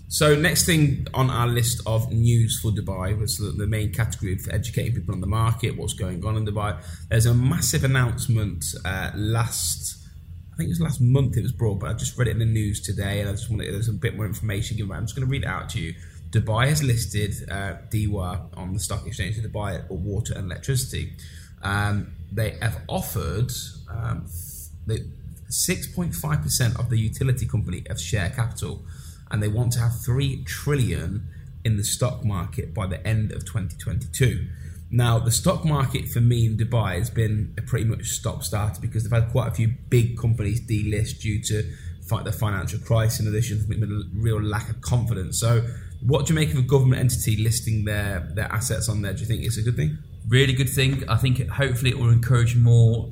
So 0.07 0.35
next 0.35 0.65
thing 0.65 1.05
on 1.13 1.29
our 1.29 1.47
list 1.47 1.81
of 1.85 2.09
news 2.13 2.61
for 2.61 2.71
Dubai 2.71 3.19
was 3.19 3.35
the, 3.35 3.51
the 3.51 3.67
main 3.67 3.91
category 3.91 4.37
for 4.37 4.53
educating 4.55 4.93
people 4.93 5.13
on 5.13 5.19
the 5.19 5.27
market, 5.27 5.75
what's 5.75 5.93
going 5.93 6.23
on 6.23 6.37
in 6.37 6.45
Dubai. 6.45 6.81
There's 7.09 7.25
a 7.25 7.33
massive 7.33 7.83
announcement 7.83 8.63
uh, 8.85 9.11
last, 9.15 9.98
think 10.59 10.67
it 10.67 10.73
was 10.73 10.81
last 10.81 11.01
month 11.01 11.37
it 11.37 11.43
was 11.43 11.53
brought, 11.53 11.79
but 11.79 11.89
I 11.89 11.93
just 11.93 12.17
read 12.17 12.27
it 12.27 12.31
in 12.31 12.39
the 12.39 12.45
news 12.45 12.81
today, 12.81 13.21
and 13.21 13.29
I 13.29 13.31
just 13.31 13.49
wanted 13.49 13.73
there's 13.73 13.87
a 13.87 13.93
bit 13.93 14.15
more 14.15 14.25
information 14.25 14.75
given. 14.75 14.91
I'm 14.91 15.03
just 15.03 15.15
going 15.15 15.25
to 15.25 15.31
read 15.31 15.43
it 15.43 15.47
out 15.47 15.69
to 15.69 15.79
you. 15.79 15.95
Dubai 16.31 16.67
has 16.67 16.83
listed 16.83 17.33
uh, 17.49 17.75
DEWA 17.89 18.57
on 18.57 18.73
the 18.73 18.79
stock 18.79 19.07
exchange 19.07 19.37
of 19.37 19.45
Dubai 19.45 19.89
water 19.89 20.33
and 20.35 20.51
electricity. 20.51 21.13
Um, 21.63 22.13
they 22.31 22.57
have 22.61 22.81
offered 22.87 23.51
um, 23.89 24.27
the 24.85 25.07
6.5% 25.49 26.79
of 26.79 26.89
the 26.89 26.97
utility 26.97 27.47
company 27.47 27.83
of 27.89 27.99
share 27.99 28.29
capital 28.29 28.83
and 29.31 29.41
they 29.41 29.47
want 29.47 29.73
to 29.73 29.79
have 29.79 29.99
3 29.99 30.43
trillion 30.43 31.27
in 31.65 31.77
the 31.77 31.83
stock 31.83 32.23
market 32.23 32.73
by 32.73 32.85
the 32.85 33.05
end 33.05 33.31
of 33.31 33.45
2022 33.45 34.47
now 34.91 35.19
the 35.19 35.31
stock 35.31 35.63
market 35.65 36.07
for 36.07 36.19
me 36.19 36.45
in 36.45 36.57
dubai 36.57 36.97
has 36.97 37.09
been 37.09 37.53
a 37.57 37.61
pretty 37.61 37.85
much 37.85 38.05
stop 38.05 38.43
start 38.43 38.79
because 38.81 39.03
they've 39.03 39.21
had 39.21 39.29
quite 39.31 39.47
a 39.47 39.51
few 39.51 39.67
big 39.89 40.17
companies 40.17 40.59
delist 40.61 41.21
due 41.21 41.41
to 41.41 41.63
fight 42.07 42.25
the 42.25 42.31
financial 42.31 42.79
crisis 42.79 43.19
in 43.19 43.27
addition 43.27 43.59
to 43.59 43.83
a 43.83 44.19
real 44.19 44.41
lack 44.41 44.69
of 44.69 44.81
confidence 44.81 45.39
so 45.39 45.61
what 46.01 46.25
do 46.25 46.33
you 46.33 46.39
make 46.39 46.51
of 46.51 46.57
a 46.57 46.61
government 46.61 46.99
entity 46.99 47.37
listing 47.37 47.85
their 47.85 48.31
their 48.33 48.51
assets 48.51 48.89
on 48.89 49.01
there 49.01 49.13
do 49.13 49.19
you 49.19 49.27
think 49.27 49.43
it's 49.43 49.57
a 49.57 49.61
good 49.61 49.75
thing 49.75 49.97
Really 50.29 50.53
good 50.53 50.69
thing. 50.69 51.09
I 51.09 51.15
think 51.15 51.47
hopefully 51.47 51.89
it 51.89 51.97
will 51.97 52.11
encourage 52.11 52.55
more 52.55 53.09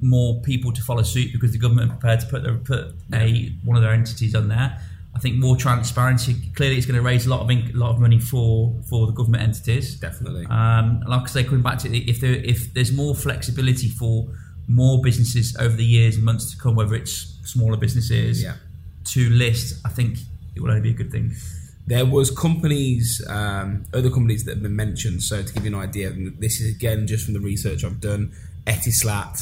more 0.00 0.40
people 0.40 0.72
to 0.72 0.82
follow 0.82 1.02
suit 1.02 1.30
because 1.32 1.52
the 1.52 1.58
government 1.58 1.90
are 1.90 1.94
prepared 1.94 2.20
to 2.20 2.26
put 2.26 2.42
their, 2.42 2.56
put 2.56 2.94
a 3.12 3.54
one 3.62 3.76
of 3.76 3.82
their 3.82 3.92
entities 3.92 4.34
on 4.34 4.48
there. 4.48 4.80
I 5.16 5.20
think 5.20 5.36
more 5.36 5.56
transparency. 5.56 6.34
Clearly, 6.56 6.76
it's 6.76 6.86
going 6.86 6.96
to 6.96 7.02
raise 7.02 7.24
a 7.26 7.30
lot 7.30 7.40
of 7.40 7.50
in, 7.50 7.70
lot 7.78 7.90
of 7.90 8.00
money 8.00 8.18
for 8.18 8.74
for 8.88 9.06
the 9.06 9.12
government 9.12 9.42
entities. 9.44 9.94
definitely 10.00 10.46
Um, 10.46 11.02
like 11.06 11.22
I 11.22 11.26
say, 11.26 11.44
coming 11.44 11.62
back 11.62 11.78
to 11.80 11.88
it, 11.96 12.08
if 12.08 12.20
there 12.20 12.34
if 12.34 12.74
there's 12.74 12.92
more 12.92 13.14
flexibility 13.14 13.88
for 13.88 14.26
more 14.66 15.00
businesses 15.02 15.56
over 15.60 15.76
the 15.76 15.84
years 15.84 16.16
and 16.16 16.24
months 16.24 16.50
to 16.52 16.58
come, 16.58 16.74
whether 16.74 16.94
it's 16.94 17.38
smaller 17.44 17.76
businesses 17.76 18.42
Yeah. 18.42 18.54
to 19.12 19.30
list, 19.30 19.80
I 19.84 19.90
think 19.90 20.18
it 20.54 20.60
will 20.62 20.70
only 20.70 20.80
be 20.82 20.90
a 20.90 20.94
good 20.94 21.12
thing. 21.12 21.34
There 21.86 22.06
was 22.06 22.30
companies, 22.30 23.22
um, 23.28 23.84
other 23.92 24.08
companies 24.10 24.44
that 24.44 24.54
have 24.54 24.62
been 24.62 24.74
mentioned. 24.74 25.22
So 25.22 25.42
to 25.42 25.52
give 25.52 25.64
you 25.66 25.74
an 25.76 25.80
idea, 25.88 26.10
this 26.38 26.60
is 26.60 26.74
again 26.74 27.06
just 27.06 27.24
from 27.26 27.34
the 27.34 27.40
research 27.40 27.84
I've 27.84 28.00
done. 28.00 28.32
Etisalat, 28.66 29.38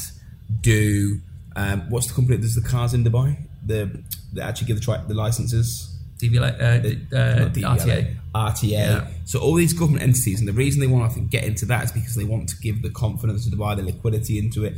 Do, 0.61 1.19
um, 1.55 1.89
what's 1.89 2.07
the 2.07 2.13
company 2.13 2.37
that 2.37 2.43
does 2.43 2.55
the 2.55 2.61
cars 2.67 2.93
in 2.93 3.03
Dubai? 3.03 3.37
The 3.65 4.03
that 4.33 4.49
actually 4.49 4.67
give 4.67 4.77
the 4.77 4.83
tri- 4.83 5.03
the 5.07 5.13
licenses. 5.13 5.89
DVLA, 6.17 6.53
uh, 6.61 7.17
uh, 7.17 7.39
Not 7.39 7.53
DVLA, 7.53 7.79
RTA. 7.79 8.15
RTA. 8.33 8.69
Yeah. 8.69 9.07
So 9.25 9.39
all 9.39 9.55
these 9.55 9.73
government 9.73 10.03
entities, 10.03 10.39
and 10.39 10.47
the 10.47 10.53
reason 10.53 10.79
they 10.79 10.87
want 10.87 11.09
to 11.11 11.15
think, 11.15 11.29
get 11.29 11.43
into 11.43 11.65
that 11.65 11.83
is 11.83 11.91
because 11.91 12.15
they 12.15 12.23
want 12.23 12.47
to 12.49 12.57
give 12.57 12.81
the 12.81 12.89
confidence 12.89 13.49
to 13.49 13.55
Dubai, 13.55 13.75
the 13.75 13.83
liquidity 13.83 14.39
into 14.39 14.63
it. 14.63 14.75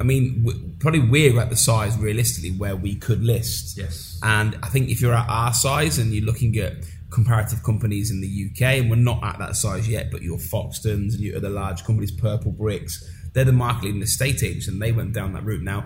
I 0.00 0.04
mean, 0.04 0.44
w- 0.44 0.70
probably 0.80 1.00
we're 1.00 1.38
at 1.40 1.48
the 1.48 1.56
size 1.56 1.96
realistically 1.96 2.50
where 2.50 2.76
we 2.76 2.96
could 2.96 3.22
list. 3.22 3.78
Yes. 3.78 4.18
And 4.22 4.58
I 4.62 4.68
think 4.68 4.90
if 4.90 5.00
you're 5.00 5.14
at 5.14 5.28
our 5.28 5.54
size 5.54 5.98
and 5.98 6.12
you're 6.12 6.24
looking 6.24 6.56
at 6.58 6.74
comparative 7.10 7.62
companies 7.62 8.10
in 8.10 8.20
the 8.20 8.50
UK, 8.50 8.80
and 8.80 8.90
we're 8.90 8.96
not 8.96 9.22
at 9.22 9.38
that 9.38 9.54
size 9.56 9.88
yet, 9.88 10.10
but 10.10 10.22
your 10.22 10.38
Foxtons 10.38 11.14
and 11.14 11.20
your 11.20 11.36
other 11.36 11.50
large 11.50 11.84
companies, 11.84 12.10
Purplebricks, 12.10 13.04
they're 13.32 13.44
the 13.44 13.52
market 13.52 13.84
leading 13.84 14.02
estate 14.02 14.42
agents, 14.42 14.68
and 14.68 14.80
they 14.82 14.92
went 14.92 15.12
down 15.12 15.32
that 15.34 15.44
route. 15.44 15.62
Now, 15.62 15.84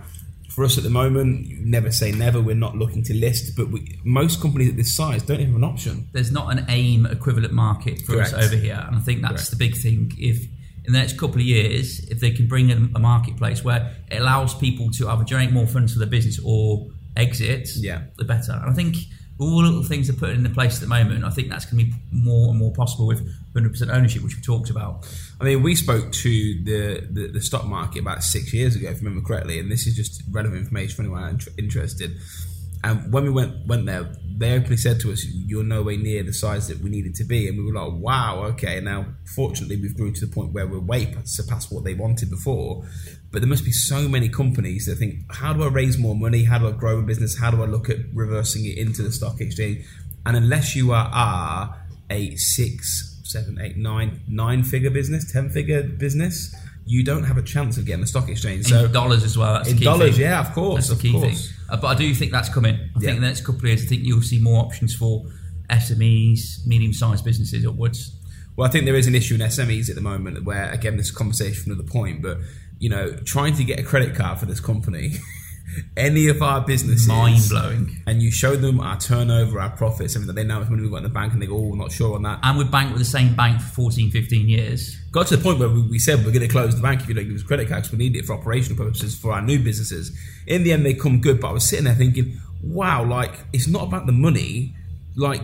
for 0.49 0.65
us 0.65 0.79
at 0.79 0.85
the 0.85 0.91
moment, 0.91 1.49
never 1.61 1.91
say 1.93 2.13
never. 2.13 2.41
We're 2.41 2.55
not 2.55 2.77
looking 2.77 3.03
to 3.05 3.15
list, 3.15 3.57
but 3.57 3.69
we, 3.69 3.99
most 4.05 4.41
companies 4.41 4.71
at 4.71 4.77
this 4.77 4.95
size 4.95 5.23
don't 5.23 5.41
even 5.41 5.53
have 5.53 5.63
an 5.63 5.65
option. 5.65 6.09
there's 6.13 6.33
not 6.33 6.57
an 6.57 6.65
AIM 6.69 7.07
equivalent 7.07 7.53
market 7.53 8.01
for 8.03 8.21
us 8.21 8.33
over 8.33 8.57
here, 8.57 8.83
and 8.87 8.97
I 8.97 9.01
think 9.01 9.23
that's 9.23 9.35
Correct. 9.35 9.51
the 9.51 9.57
big 9.57 9.77
thing. 9.77 10.13
If 10.19 10.45
in 10.87 10.93
the 10.93 10.99
next 10.99 11.19
couple 11.19 11.37
of 11.37 11.47
years, 11.47 12.01
if 12.09 12.21
they 12.21 12.31
can 12.31 12.47
bring 12.47 12.71
in 12.71 12.93
a 12.95 12.99
marketplace 13.01 13.65
where 13.65 13.97
it 14.11 14.21
allows 14.21 14.55
people 14.55 14.89
to 14.93 15.09
either 15.09 15.25
generate 15.25 15.51
more 15.53 15.67
funds 15.67 15.93
for 15.93 15.99
their 15.99 16.09
business 16.09 16.39
or 16.45 16.87
exit, 17.17 17.69
Yeah. 17.77 18.03
the 18.19 18.25
better. 18.25 18.53
And 18.53 18.71
I 18.71 18.73
think 18.73 18.97
all 19.39 19.61
the 19.61 19.67
little 19.67 19.83
things 19.83 20.09
they're 20.09 20.17
putting 20.17 20.37
into 20.37 20.51
place 20.51 20.77
at 20.77 20.81
the 20.81 20.87
moment, 20.87 21.17
and 21.17 21.27
I 21.27 21.31
think 21.31 21.51
that's 21.51 21.67
going 21.67 21.85
to 21.85 21.91
be 21.91 21.95
more 22.11 22.51
and 22.51 22.59
more 22.59 22.73
possible 22.73 23.07
with 23.07 23.27
100% 23.55 23.95
ownership, 23.95 24.23
which 24.23 24.37
we 24.37 24.43
talked 24.43 24.71
about. 24.71 25.07
I 25.41 25.45
mean, 25.45 25.63
we 25.63 25.75
spoke 25.75 26.11
to 26.13 26.65
the, 26.65 27.07
the, 27.11 27.29
the 27.29 27.41
stock 27.41 27.67
market 27.67 28.01
about 28.01 28.23
six 28.23 28.55
years 28.55 28.77
ago, 28.77 28.89
if 28.89 28.97
I 28.97 28.99
remember 28.99 29.27
correctly, 29.27 29.59
and 29.59 29.71
this 29.71 29.87
is 29.87 29.95
just 29.95 30.23
relevant 30.31 30.61
information 30.61 30.97
for 30.97 31.03
anyone 31.03 31.39
interested. 31.59 32.19
And 32.85 33.13
when 33.13 33.25
we 33.25 33.31
went 33.31 33.67
went 33.67 33.87
there, 33.87 34.13
they 34.39 34.53
openly 34.55 34.77
said 34.77 35.01
to 35.01 35.13
us, 35.13 35.25
"You're 35.25 35.65
nowhere 35.65 35.97
near 35.97 36.23
the 36.23 36.33
size 36.33 36.69
that 36.69 36.81
we 36.81 36.91
needed 36.91 37.15
to 37.17 37.25
be," 37.25 37.49
and 37.49 37.57
we 37.59 37.65
were 37.65 37.73
like, 37.73 37.93
"Wow, 38.01 38.45
okay." 38.53 38.81
Now, 38.81 39.07
fortunately, 39.35 39.77
we've 39.77 39.97
grown 39.97 40.13
to 40.15 40.27
the 40.27 40.33
point 40.33 40.53
where 40.53 40.67
we're 40.67 40.79
way 40.79 41.15
surpassed 41.25 41.73
what 41.73 41.85
they 41.85 41.95
wanted 41.95 42.31
before. 42.31 42.87
But 43.33 43.41
there 43.43 43.49
must 43.49 43.65
be 43.65 43.73
so 43.73 44.09
many 44.09 44.29
companies 44.29 44.87
that 44.87 44.97
think, 44.97 45.25
"How 45.33 45.53
do 45.53 45.63
I 45.63 45.69
raise 45.69 45.99
more 45.99 46.15
money? 46.15 46.45
How 46.45 46.59
do 46.59 46.69
I 46.69 46.73
grow 46.73 46.99
a 46.99 47.03
business? 47.03 47.39
How 47.39 47.51
do 47.51 47.63
I 47.63 47.67
look 47.67 47.89
at 47.91 47.99
reversing 48.15 48.65
it 48.67 48.77
into 48.79 49.03
the 49.03 49.11
stock 49.11 49.41
exchange?" 49.41 49.85
And 50.25 50.37
unless 50.37 50.77
you 50.77 50.93
are, 50.93 51.09
are 51.13 51.77
a 52.11 52.37
six, 52.37 53.21
seven, 53.25 53.59
eight, 53.61 53.77
nine, 53.77 54.21
nine 54.29 54.63
figure 54.65 54.91
business, 54.91 55.31
ten 55.33 55.51
figure 55.51 55.83
business, 55.83 56.55
you 56.85 57.03
don't 57.05 57.25
have 57.25 57.37
a 57.39 57.43
chance 57.43 57.79
of 57.79 57.85
getting 57.87 58.03
the 58.03 58.07
stock 58.07 58.29
exchange. 58.29 58.67
So 58.67 58.85
in 58.85 58.93
dollars 58.93 59.25
as 59.25 59.37
well. 59.37 59.55
That's 59.55 59.71
in 59.71 59.79
key 59.79 59.85
dollars, 59.85 60.13
thing. 60.17 60.23
yeah, 60.23 60.41
of 60.41 60.53
course, 60.53 60.89
That's 60.89 60.91
of 60.91 61.01
key 61.01 61.13
course. 61.13 61.49
thing. 61.49 61.56
Uh, 61.69 61.77
but 61.77 61.89
I 61.89 61.95
do 61.95 62.15
think 62.15 62.33
that's 62.33 62.49
coming. 62.49 62.75
I 62.75 62.79
Yeah. 62.79 63.01
think 63.01 63.17
in 63.17 63.21
the 63.23 63.27
next 63.29 63.41
couple 63.45 63.61
of 63.63 63.65
years, 63.67 63.83
I 63.83 63.87
think 63.87 64.05
you'll 64.05 64.23
see 64.23 64.39
more 64.39 64.65
options 64.65 64.95
for 64.95 65.25
SMEs, 65.71 66.67
medium-sized 66.67 67.25
businesses 67.25 67.67
upwards. 67.67 68.13
Well, 68.57 68.67
I 68.69 68.71
think 68.71 68.85
there 68.87 68.97
is 68.97 69.07
an 69.07 69.15
issue 69.15 69.35
in 69.35 69.41
SMEs 69.43 69.89
at 69.91 69.95
the 69.97 70.01
moment 70.01 70.45
where, 70.45 70.71
again, 70.71 70.97
this 70.97 71.11
conversation 71.11 71.63
from 71.63 71.73
another 71.73 71.89
point, 71.89 72.23
but 72.23 72.39
you 72.79 72.89
know, 72.91 73.13
trying 73.25 73.55
to 73.57 73.65
get 73.65 73.81
a 73.81 73.83
credit 73.83 74.15
card 74.15 74.39
for 74.39 74.47
this 74.47 74.61
company, 74.61 75.15
any 75.97 76.29
of 76.29 76.43
our 76.43 76.61
businesses, 76.61 77.09
Mind 77.09 77.41
blowing. 77.49 78.03
and 78.07 78.23
you 78.23 78.31
show 78.31 78.57
them 78.57 78.81
our 78.81 78.99
turnover, 78.99 79.61
our 79.61 79.71
profits, 79.71 80.15
everything 80.15 80.35
that 80.35 80.41
they 80.41 80.47
know 80.47 80.55
how 80.55 80.61
much 80.61 80.71
money 80.71 80.83
we've 80.83 80.91
got 80.91 80.99
in 80.99 81.03
the 81.05 81.09
bank, 81.09 81.33
and 81.33 81.43
they 81.43 81.47
go, 81.47 81.57
"Oh, 81.57 81.69
we're 81.71 81.77
not 81.77 81.93
sure 81.93 82.15
on 82.15 82.23
that." 82.23 82.39
And 82.43 82.57
we're 82.59 82.65
banked 82.65 82.93
with 82.93 83.01
the 83.03 83.09
same 83.09 83.35
bank 83.35 83.61
for 83.61 83.69
14, 83.91 84.11
15 84.11 84.49
years. 84.49 84.97
Got 85.13 85.27
to 85.29 85.37
the 85.37 85.43
point 85.43 85.59
where 85.59 85.69
we, 85.69 85.83
we 85.83 85.99
said 85.99 86.19
we're 86.25 86.33
going 86.33 86.41
to 86.47 86.49
close 86.49 86.75
the 86.77 86.83
bank 86.83 87.01
if 87.03 87.09
you 87.09 87.15
don't 87.15 87.27
give 87.27 87.37
us 87.37 87.43
credit 87.43 87.69
cards. 87.69 87.91
We 87.91 87.99
need 87.99 88.17
it 88.17 88.25
for 88.27 88.35
operational 88.35 88.83
purposes 88.83 89.15
for 89.19 89.33
our 89.33 89.43
new 89.43 89.59
businesses. 89.59 90.17
In 90.47 90.63
the 90.65 90.73
end, 90.73 90.87
they 90.87 90.95
come 90.95 91.21
good, 91.21 91.41
but 91.41 91.49
I 91.49 91.53
was 91.53 91.69
sitting 91.69 91.85
there 91.87 91.95
thinking, 91.95 92.41
"Wow, 92.63 93.05
like 93.05 93.35
it's 93.53 93.67
not 93.69 93.85
about 93.89 94.07
the 94.07 94.13
money." 94.13 94.75
Like, 95.19 95.43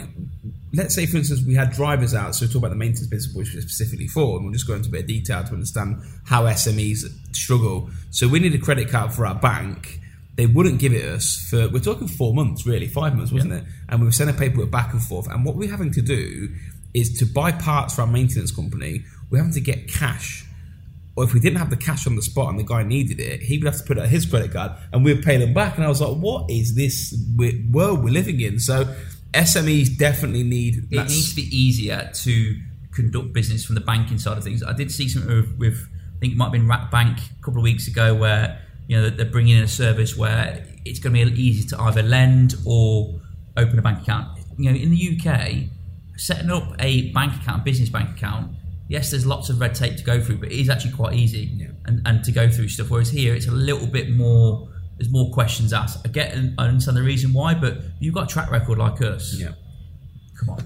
let's 0.75 0.95
say, 0.95 1.07
for 1.07 1.17
instance, 1.17 1.43
we 1.47 1.55
had 1.55 1.73
drivers 1.73 2.15
out, 2.15 2.35
so 2.35 2.45
we 2.45 2.53
talk 2.53 2.59
about 2.61 2.69
the 2.71 2.77
maintenance 2.77 3.07
business, 3.07 3.35
which 3.35 3.55
we're 3.55 3.63
specifically 3.63 4.07
for, 4.07 4.37
and 4.37 4.45
we'll 4.45 4.53
just 4.53 4.67
go 4.67 4.75
into 4.75 4.91
a 4.91 4.93
bit 4.93 5.01
of 5.03 5.07
detail 5.07 5.43
to 5.45 5.53
understand 5.55 5.97
how 6.27 6.45
SMEs 6.45 7.07
struggle. 7.35 7.89
So 8.11 8.29
we 8.29 8.39
need 8.39 8.55
a 8.55 8.59
credit 8.59 8.91
card 8.91 9.15
for 9.15 9.25
our 9.27 9.35
bank. 9.35 10.01
They 10.35 10.47
wouldn't 10.47 10.79
give 10.79 10.93
it 10.95 11.05
us 11.05 11.47
for 11.51 11.69
we're 11.69 11.81
talking 11.81 12.09
four 12.09 12.33
months, 12.33 12.67
really, 12.67 12.87
five 12.87 13.15
months, 13.15 13.33
wasn't 13.33 13.53
it? 13.53 13.65
And 13.89 14.01
we 14.01 14.07
were 14.07 14.13
sending 14.13 14.37
paperwork 14.37 14.71
back 14.71 14.93
and 14.93 15.03
forth. 15.03 15.29
And 15.31 15.45
what 15.45 15.57
we're 15.57 15.71
having 15.71 15.93
to 15.93 16.03
do 16.03 16.49
is 16.95 17.19
to 17.19 17.27
buy 17.27 17.53
parts 17.53 17.95
for 17.95 18.03
our 18.03 18.07
maintenance 18.07 18.51
company, 18.51 19.05
we're 19.31 19.39
having 19.39 19.53
to 19.53 19.61
get 19.61 19.89
cash. 19.89 20.47
Or 21.15 21.25
if 21.25 21.35
we 21.35 21.41
didn't 21.41 21.59
have 21.59 21.69
the 21.69 21.77
cash 21.77 22.07
on 22.07 22.17
the 22.17 22.23
spot 22.23 22.49
and 22.49 22.59
the 22.59 22.65
guy 22.65 22.83
needed 22.83 23.21
it, 23.21 23.43
he 23.43 23.59
would 23.59 23.67
have 23.67 23.77
to 23.77 23.85
put 23.85 23.99
it 23.99 24.03
on 24.03 24.09
his 24.09 24.25
credit 24.25 24.53
card 24.53 24.73
and 24.93 25.05
we'd 25.05 25.23
pay 25.23 25.37
them 25.37 25.53
back. 25.53 25.77
And 25.77 25.85
I 25.85 25.89
was 25.89 26.01
like, 26.01 26.17
what 26.17 26.51
is 26.51 26.75
this 26.75 27.15
world 27.71 28.03
we're 28.03 28.13
living 28.13 28.41
in? 28.41 28.59
So 28.59 28.95
SMEs 29.35 29.99
definitely 29.99 30.43
need 30.43 30.89
It 30.91 31.09
needs 31.09 31.31
to 31.31 31.37
be 31.37 31.55
easier 31.55 32.11
to 32.13 32.57
conduct 32.95 33.33
business 33.35 33.65
from 33.65 33.75
the 33.75 33.83
banking 33.83 34.19
side 34.19 34.39
of 34.39 34.45
things. 34.45 34.63
I 34.63 34.73
did 34.73 34.91
see 34.91 35.09
something 35.09 35.31
with, 35.31 35.59
with 35.59 35.89
I 36.17 36.21
think 36.21 36.33
it 36.33 36.37
might 36.37 36.47
have 36.47 36.53
been 36.53 36.67
RAKBANK 36.69 37.19
a 37.19 37.43
couple 37.43 37.59
of 37.59 37.65
weeks 37.65 37.89
ago, 37.89 38.15
where 38.15 38.61
you 38.89 38.97
know 39.01 39.11
they're 39.11 39.27
bringing 39.27 39.57
in 39.57 39.63
a 39.65 39.69
service 39.69 40.17
where 40.17 40.65
it's 40.85 40.99
going 40.99 41.15
to 41.15 41.31
be 41.31 41.43
easy 41.43 41.67
to 41.69 41.81
either 41.83 42.03
lend 42.03 42.55
or 42.67 43.21
open 43.57 43.79
a 43.79 43.83
bank 43.83 44.03
account. 44.03 44.39
You 44.59 44.71
know, 44.71 44.77
in 44.77 44.91
the 44.91 45.19
UK, 45.19 45.69
setting 46.17 46.51
up 46.51 46.75
a 46.79 47.11
bank 47.13 47.35
account, 47.41 47.65
business 47.65 47.89
bank 47.89 48.11
account, 48.11 48.53
yes, 48.89 49.11
there's 49.11 49.25
lots 49.27 49.49
of 49.51 49.61
red 49.61 49.75
tape 49.75 49.97
to 49.97 50.05
go 50.05 50.21
through, 50.21 50.39
but 50.39 50.51
it 50.53 50.61
is 50.61 50.69
actually 50.69 50.93
quite 50.93 51.15
easy 51.15 51.51
Yeah. 51.55 51.69
and, 51.87 52.03
and 52.07 52.25
to 52.25 52.33
go 52.33 52.49
through 52.51 52.69
stuff. 52.69 52.91
Whereas 52.91 53.11
here, 53.11 53.35
it's 53.35 53.47
a 53.47 53.53
little 53.53 53.87
bit 53.87 54.11
more. 54.11 54.69
There's 54.99 55.11
more 55.11 55.33
questions 55.33 55.73
asked. 55.73 56.05
I 56.05 56.09
get 56.11 56.37
I 56.59 56.67
understand 56.69 56.97
the 56.97 57.03
reason 57.03 57.33
why, 57.33 57.55
but 57.55 57.79
you've 58.01 58.15
got 58.15 58.25
a 58.25 58.33
track 58.35 58.51
record 58.51 58.79
like 58.79 59.01
us. 59.03 59.37
yeah. 59.39 59.53
Come 60.39 60.51
on. 60.51 60.65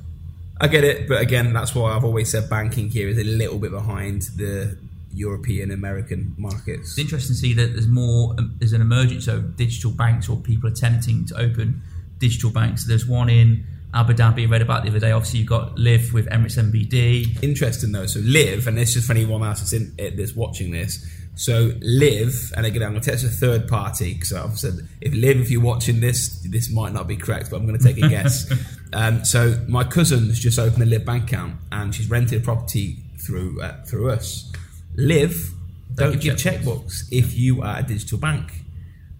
I 0.61 0.69
get 0.69 0.85
it, 0.85 1.07
but 1.07 1.21
again, 1.21 1.53
that's 1.53 1.75
why 1.75 1.93
I've 1.93 2.05
always 2.05 2.31
said 2.31 2.49
banking 2.49 2.89
here 2.89 3.09
is 3.09 3.19
a 3.19 3.25
little 3.25 3.59
bit 3.59 3.71
behind 3.71 4.23
the 4.37 4.79
European 5.17 5.71
American 5.71 6.35
markets. 6.37 6.91
It's 6.91 6.99
interesting 6.99 7.35
to 7.35 7.41
see 7.41 7.55
that 7.55 7.73
there's 7.73 7.89
more, 7.89 8.35
um, 8.39 8.55
there's 8.59 8.75
an 8.75 8.83
emergence 8.83 9.27
of 9.27 9.57
digital 9.57 9.91
banks 9.91 10.29
or 10.29 10.37
people 10.37 10.69
attempting 10.69 11.25
to 11.27 11.41
open 11.41 11.83
digital 12.19 12.51
banks. 12.51 12.87
There's 12.87 13.07
one 13.07 13.31
in 13.31 13.67
Abu 13.95 14.13
Dhabi 14.13 14.47
I 14.47 14.51
read 14.51 14.63
about 14.63 14.83
the 14.83 14.91
other 14.91 15.01
day. 15.01 15.13
Obviously, 15.13 15.41
you've 15.41 15.49
got 15.49 15.79
Liv 15.79 16.13
with 16.13 16.27
Emirates 16.29 16.59
NBD. 16.59 17.43
Interesting 17.43 17.93
though. 17.93 18.07
So 18.07 18.21
Liv, 18.21 18.67
and 18.67 18.77
this 18.77 18.95
is 18.95 19.07
for 19.07 19.13
anyone 19.13 19.43
else 19.43 19.61
that's 19.61 19.73
in 19.73 19.95
it, 19.99 20.19
that's 20.19 20.37
watching 20.37 20.71
this. 20.71 21.05
So 21.35 21.73
Liv, 21.81 22.53
and 22.55 22.67
again, 22.67 22.83
I'm 22.83 22.91
going 22.91 23.03
to 23.03 23.11
test 23.11 23.25
a 23.25 23.29
third 23.29 23.69
party 23.69 24.15
because 24.15 24.35
I've 24.35 24.59
said 24.59 24.87
if 25.01 25.15
Liv, 25.15 25.41
if 25.41 25.51
you're 25.51 25.63
watching 25.63 26.01
this, 26.01 26.41
this 26.51 26.71
might 26.71 26.93
not 26.93 27.09
be 27.09 27.17
correct, 27.17 27.51
but 27.51 27.57
I'm 27.57 27.67
going 27.67 27.79
to 27.79 27.85
take 27.85 27.97
a 28.03 28.09
guess. 28.09 28.53
um, 28.93 29.25
so 29.25 29.59
my 29.67 29.85
cousin's 29.85 30.39
just 30.39 30.59
opened 30.59 30.83
a 30.83 30.87
Liv 30.87 31.07
bank 31.07 31.25
account, 31.25 31.57
and 31.73 31.95
she's 31.95 32.11
rented 32.11 32.43
a 32.43 32.45
property 32.45 32.99
through 33.27 33.63
uh, 33.63 33.83
through 33.85 34.11
us. 34.11 34.53
Liv, 34.97 35.55
don't, 35.95 36.13
give 36.13 36.21
give 36.21 36.37
checkbooks 36.37 37.05
if 37.11 37.37
you 37.37 37.63
are 37.63 37.79
a 37.79 37.83
digital 37.83 38.19
bank, 38.19 38.53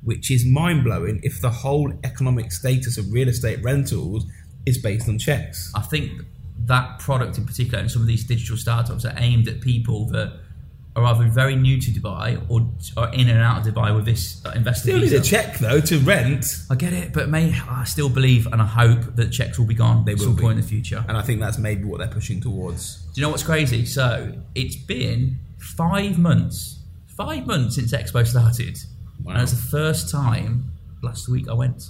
which 0.03 0.31
is 0.31 0.45
mind 0.45 0.85
blowing. 0.85 1.21
If 1.23 1.41
the 1.41 1.51
whole 1.51 1.93
economic 2.05 2.53
status 2.53 2.99
of 2.99 3.13
real 3.13 3.29
estate 3.29 3.63
rentals 3.63 4.27
is 4.67 4.79
based 4.79 5.09
on 5.09 5.19
checks. 5.19 5.73
I 5.75 5.83
think 5.83 6.23
that 6.65 6.99
product 6.99 7.39
in 7.39 7.47
particular 7.47 7.79
and 7.79 7.91
some 7.91 8.03
of 8.03 8.09
these 8.09 8.25
digital 8.25 8.57
startups 8.57 9.05
are 9.05 9.15
aimed 9.19 9.47
at 9.49 9.61
people 9.61 10.07
that 10.07 10.41
are 10.97 11.05
either 11.05 11.29
very 11.29 11.55
new 11.55 11.79
to 11.79 11.91
Dubai 11.91 12.43
or 12.49 12.67
are 12.97 13.13
in 13.13 13.29
and 13.29 13.39
out 13.39 13.67
of 13.67 13.75
Dubai 13.75 13.95
with 13.95 14.07
this 14.07 14.45
uh, 14.47 14.53
investor 14.57 14.89
Still 14.89 15.01
need 15.01 15.13
a 15.13 15.21
check 15.21 15.59
though 15.59 15.81
to 15.81 15.99
rent. 15.99 16.47
I 16.71 16.75
get 16.75 16.95
it, 16.95 17.13
but 17.13 17.29
may 17.29 17.55
I 17.69 17.85
still 17.85 18.09
believe 18.09 18.47
and 18.47 18.63
I 18.63 18.67
hope 18.67 19.15
that 19.17 19.31
checks 19.31 19.59
will 19.59 19.67
be 19.67 19.75
gone 19.75 20.07
They 20.07 20.13
at 20.13 20.19
will 20.19 20.27
some 20.27 20.37
be. 20.37 20.43
point 20.43 20.59
in 20.59 20.63
the 20.63 20.67
future. 20.67 21.05
And 21.07 21.17
I 21.17 21.23
think 21.23 21.41
that's 21.41 21.59
maybe 21.59 21.85
what 21.85 21.99
they're 21.99 22.09
pushing 22.09 22.41
towards. 22.41 23.03
Do 23.13 23.21
you 23.21 23.23
know 23.27 23.31
what's 23.31 23.43
crazy? 23.43 23.85
So 23.85 24.33
it's 24.55 24.77
been 24.77 25.39
five 25.59 26.19
months, 26.19 26.81
five 27.17 27.47
months 27.47 27.77
since 27.77 27.93
Expo 27.93 28.27
started, 28.27 28.79
Wow. 29.23 29.35
and 29.35 29.43
it's 29.43 29.53
the 29.53 29.59
first 29.71 30.11
time 30.11 30.73
last 31.03 31.29
week 31.29 31.49
I 31.49 31.55
went. 31.55 31.83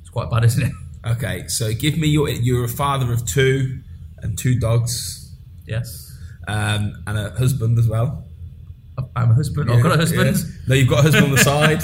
It's 0.00 0.10
quite 0.10 0.30
bad, 0.30 0.44
isn't 0.44 0.62
it? 0.62 0.72
Okay, 1.06 1.46
so 1.48 1.72
give 1.72 1.96
me 1.96 2.08
your. 2.08 2.28
You're 2.28 2.64
a 2.64 2.68
father 2.68 3.12
of 3.12 3.24
two 3.26 3.80
and 4.18 4.36
two 4.38 4.58
dogs, 4.58 5.34
Yes, 5.66 6.16
um, 6.48 7.02
and 7.06 7.16
a 7.18 7.30
husband 7.30 7.78
as 7.78 7.88
well. 7.88 8.24
I'm 9.16 9.30
a 9.30 9.34
husband. 9.34 9.70
I've 9.72 9.82
got 9.82 9.92
a 9.92 9.96
husband. 9.96 10.36
Yes. 10.36 10.44
No, 10.68 10.74
you've 10.74 10.88
got 10.88 10.98
a 10.98 11.02
husband 11.02 11.24
on 11.24 11.30
the 11.30 11.38
side. 11.38 11.82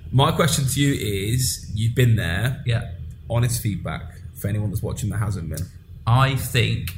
My 0.12 0.32
question 0.32 0.64
to 0.66 0.80
you 0.80 0.92
is: 1.32 1.70
You've 1.74 1.94
been 1.94 2.16
there. 2.16 2.62
Yeah, 2.66 2.90
Honest 3.30 3.62
feedback 3.62 4.02
for 4.40 4.48
anyone 4.48 4.70
that's 4.70 4.82
watching 4.82 5.10
that 5.10 5.18
hasn't 5.18 5.48
been. 5.50 5.66
I 6.06 6.34
think 6.36 6.94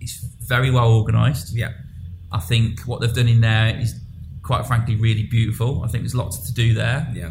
it's 0.00 0.18
very 0.46 0.70
well 0.70 0.92
organised. 0.92 1.54
Yeah. 1.54 1.72
I 2.32 2.40
think 2.40 2.80
what 2.80 3.00
they've 3.00 3.12
done 3.12 3.28
in 3.28 3.40
there 3.40 3.78
is, 3.78 3.98
quite 4.42 4.66
frankly, 4.66 4.96
really 4.96 5.24
beautiful. 5.24 5.82
I 5.84 5.88
think 5.88 6.02
there's 6.04 6.14
lots 6.14 6.38
to 6.46 6.52
do 6.54 6.74
there. 6.74 7.06
Yeah. 7.14 7.30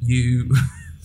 You 0.00 0.54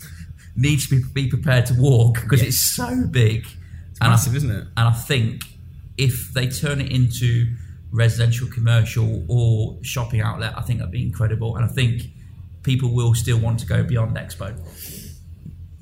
need 0.56 0.80
to 0.82 0.90
be, 0.90 1.04
be 1.14 1.30
prepared 1.30 1.66
to 1.68 1.74
walk 1.78 2.22
because 2.22 2.42
it's 2.42 2.76
so 2.76 3.06
big. 3.10 3.42
It's 3.46 4.00
And 4.02 4.08
I- 4.08 4.10
massive, 4.10 4.36
isn't 4.36 4.52
it? 4.52 4.68
And 4.78 4.88
I 4.88 4.92
think 4.94 5.42
if 5.98 6.34
they 6.34 6.48
turn 6.48 6.82
it 6.82 6.92
into 6.92 7.54
residential, 7.92 8.48
commercial, 8.50 9.24
or 9.30 9.78
shopping 9.84 10.22
outlet, 10.22 10.54
I 10.58 10.62
think 10.62 10.80
that'd 10.80 10.92
be 10.92 11.04
incredible. 11.04 11.56
And 11.56 11.64
I 11.64 11.70
think 11.70 12.04
people 12.64 12.94
will 12.94 13.14
still 13.14 13.40
want 13.40 13.60
to 13.60 13.66
go 13.66 13.84
beyond 13.84 14.18
Expo. 14.18 14.58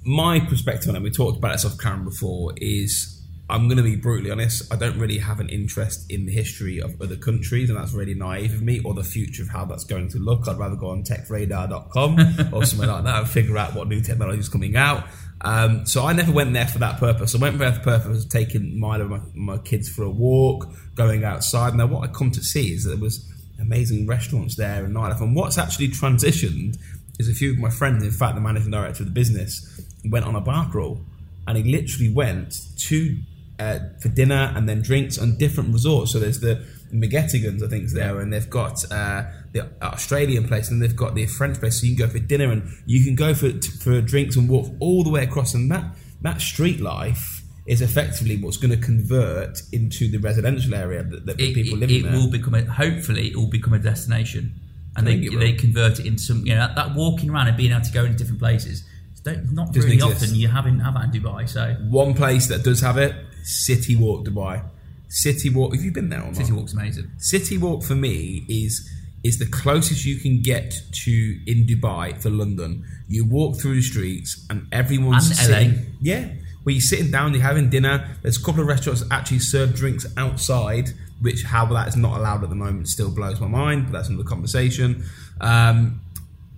my 0.06 0.40
perspective 0.42 0.90
on 0.90 0.96
it, 0.98 1.02
we 1.02 1.10
talked 1.10 1.38
about 1.38 1.54
this 1.54 1.66
off 1.66 1.78
camera 1.80 2.06
before, 2.06 2.54
is 2.58 3.13
I'm 3.50 3.68
going 3.68 3.78
to 3.78 3.84
be 3.84 3.98
brutally 3.98 4.32
honest. 4.32 4.74
I 4.74 4.78
don't 4.78 4.98
really 4.98 5.18
have 5.18 5.40
an 5.40 5.50
interest 5.50 6.10
in 6.10 6.26
the 6.26 6.32
history 6.32 6.80
of 6.80 7.00
other 7.02 7.18
countries, 7.18 7.70
and 7.70 7.78
that's 7.78 7.94
really 7.94 8.14
naive 8.14 8.54
of 8.54 8.62
me, 8.62 8.80
or 8.86 8.94
the 8.94 9.04
future 9.04 9.44
of 9.44 9.50
how 9.50 9.66
that's 9.66 9.84
going 9.84 10.08
to 10.10 10.18
look. 10.18 10.48
I'd 10.48 10.58
rather 10.58 10.78
go 10.78 10.90
on 10.90 11.04
techradar.com 11.04 12.20
or 12.54 12.66
somewhere 12.66 12.88
like 12.88 13.04
that 13.04 13.20
and 13.20 13.30
figure 13.30 13.58
out 13.58 13.76
what 13.76 13.90
new 13.90 14.02
technology 14.02 14.40
is 14.40 14.50
coming 14.50 14.78
out. 14.78 15.06
Um, 15.42 15.86
so 15.86 16.06
I 16.06 16.14
never 16.14 16.32
went 16.32 16.54
there 16.54 16.68
for 16.68 16.80
that 16.80 17.00
purpose. 17.00 17.36
I 17.36 17.38
went 17.38 17.60
there 17.60 17.74
for 17.74 17.80
the 17.80 17.84
purpose 17.84 18.24
of 18.24 18.32
taking 18.32 18.62
and 18.62 18.80
my, 18.80 19.20
my 19.34 19.58
kids 19.58 19.90
for 19.90 20.04
a 20.04 20.10
walk, 20.10 20.68
going 20.96 21.26
outside. 21.26 21.76
Now, 21.76 21.88
what 21.88 22.10
I 22.10 22.12
come 22.12 22.32
to 22.32 22.42
see 22.42 22.74
is 22.74 22.86
that 22.86 22.92
there 22.92 23.00
was 23.00 23.30
amazing 23.60 24.08
restaurants 24.08 24.56
there 24.56 24.86
and 24.86 24.96
nightlife. 24.96 25.22
And 25.22 25.36
what's 25.36 25.58
actually 25.58 25.90
transitioned 25.90 26.78
is 27.20 27.30
a 27.30 27.34
few 27.34 27.52
of 27.52 27.58
my 27.58 27.70
friends, 27.70 28.04
in 28.04 28.12
fact, 28.12 28.36
the 28.36 28.42
managing 28.42 28.72
director 28.72 29.04
of 29.04 29.10
the 29.10 29.14
business, 29.14 29.82
went 30.06 30.26
on 30.26 30.36
a 30.36 30.42
bar 30.42 30.70
crawl, 30.72 31.02
and 31.46 31.58
he 31.58 31.64
literally 31.64 32.10
went 32.10 32.56
to 32.78 33.18
uh, 33.64 33.80
for 34.02 34.10
dinner 34.10 34.52
and 34.56 34.68
then 34.70 34.82
drinks 34.82 35.18
on 35.18 35.38
different 35.38 35.74
resorts. 35.74 36.12
So 36.12 36.20
there's 36.20 36.40
the 36.40 36.56
Megatigans, 36.92 37.64
I 37.64 37.68
think, 37.68 37.86
is 37.86 37.94
there, 37.94 38.20
and 38.20 38.32
they've 38.32 38.50
got 38.50 38.76
uh, 38.92 39.24
the 39.52 39.62
Australian 39.82 40.48
place, 40.48 40.70
and 40.70 40.82
they've 40.82 40.96
got 40.96 41.16
the 41.16 41.26
French 41.26 41.60
place. 41.60 41.80
So 41.80 41.88
you 41.88 41.96
can 41.96 42.06
go 42.06 42.12
for 42.12 42.20
dinner, 42.20 42.52
and 42.52 42.62
you 42.86 43.04
can 43.04 43.16
go 43.16 43.34
for 43.34 43.52
for 43.84 44.02
drinks 44.02 44.36
and 44.36 44.50
walk 44.50 44.68
all 44.80 45.04
the 45.04 45.10
way 45.10 45.24
across. 45.24 45.54
And 45.54 45.72
that 45.72 45.86
that 46.22 46.42
street 46.42 46.80
life 46.80 47.42
is 47.66 47.82
effectively 47.82 48.36
what's 48.38 48.58
going 48.58 48.78
to 48.80 48.86
convert 48.86 49.62
into 49.72 50.12
the 50.12 50.18
residential 50.18 50.74
area 50.76 51.02
that, 51.02 51.26
that 51.26 51.40
it, 51.40 51.54
people 51.56 51.78
it, 51.78 51.80
live 51.80 51.92
it 51.92 51.98
in. 51.98 52.04
There. 52.04 52.12
will 52.12 52.30
become 52.30 52.56
a, 52.56 52.66
hopefully 52.66 53.30
it 53.30 53.36
will 53.38 53.50
become 53.50 53.74
a 53.74 53.80
destination 53.80 54.54
and 54.96 55.08
they, 55.08 55.16
it 55.16 55.40
they 55.40 55.54
convert 55.54 56.00
it 56.00 56.06
into 56.06 56.22
some 56.22 56.46
you 56.46 56.54
know 56.54 56.60
that, 56.68 56.76
that 56.76 56.94
walking 56.94 57.30
around 57.30 57.48
and 57.48 57.58
being 57.58 57.72
able 57.72 57.82
to 57.82 57.92
go 57.92 58.04
into 58.04 58.18
different 58.18 58.40
places 58.40 58.84
don't- 59.24 59.54
not 59.54 59.68
Doesn't 59.68 59.90
really 59.90 59.96
exist. 59.96 60.24
often 60.24 60.36
you 60.36 60.50
haven't 60.50 60.80
have 60.82 60.94
that 60.96 61.06
in 61.06 61.12
Dubai 61.12 61.48
so 61.48 61.76
One 61.90 62.14
place 62.14 62.48
that 62.48 62.64
does 62.64 62.82
have 62.82 62.98
it, 62.98 63.16
City 63.44 63.96
Walk 63.96 64.26
Dubai. 64.26 64.64
City 65.10 65.50
Walk. 65.50 65.76
Have 65.76 65.84
you 65.84 65.92
been 65.92 66.10
there 66.10 66.22
or 66.22 66.26
not? 66.28 66.36
City 66.38 66.52
Walk's 66.54 66.74
amazing 66.74 67.12
City 67.18 67.58
Walk 67.58 67.84
for 67.84 67.96
me 67.96 68.46
is 68.50 68.90
is 69.24 69.38
the 69.40 69.46
closest 69.46 70.04
you 70.06 70.18
can 70.18 70.42
get 70.42 70.82
to 70.92 71.40
in 71.48 71.66
Dubai 71.66 72.20
for 72.22 72.30
London. 72.30 72.84
You 73.08 73.24
walk 73.26 73.58
through 73.58 73.76
the 73.76 73.82
streets 73.82 74.46
and 74.50 74.68
everyone's 74.72 75.30
And 75.30 75.40
LA. 75.40 75.46
sitting. 75.60 75.86
Yeah, 76.02 76.28
where 76.64 76.74
you're 76.74 76.82
sitting 76.82 77.10
down, 77.12 77.34
you're 77.34 77.42
having 77.42 77.70
dinner. 77.70 78.18
There's 78.22 78.38
a 78.38 78.44
couple 78.44 78.62
of 78.62 78.68
restaurants 78.68 79.02
that 79.02 79.14
actually 79.14 79.40
serve 79.40 79.76
drinks 79.76 80.06
outside, 80.18 80.90
which 81.22 81.44
how 81.44 81.66
that 81.68 81.88
is 81.88 81.96
not 81.96 82.18
allowed 82.18 82.44
at 82.44 82.50
the 82.50 82.56
moment 82.56 82.90
still 82.90 83.12
blows 83.12 83.40
my 83.40 83.48
mind. 83.48 83.86
But 83.86 83.94
that's 83.94 84.10
another 84.10 84.28
conversation. 84.28 85.06
Um, 85.40 86.02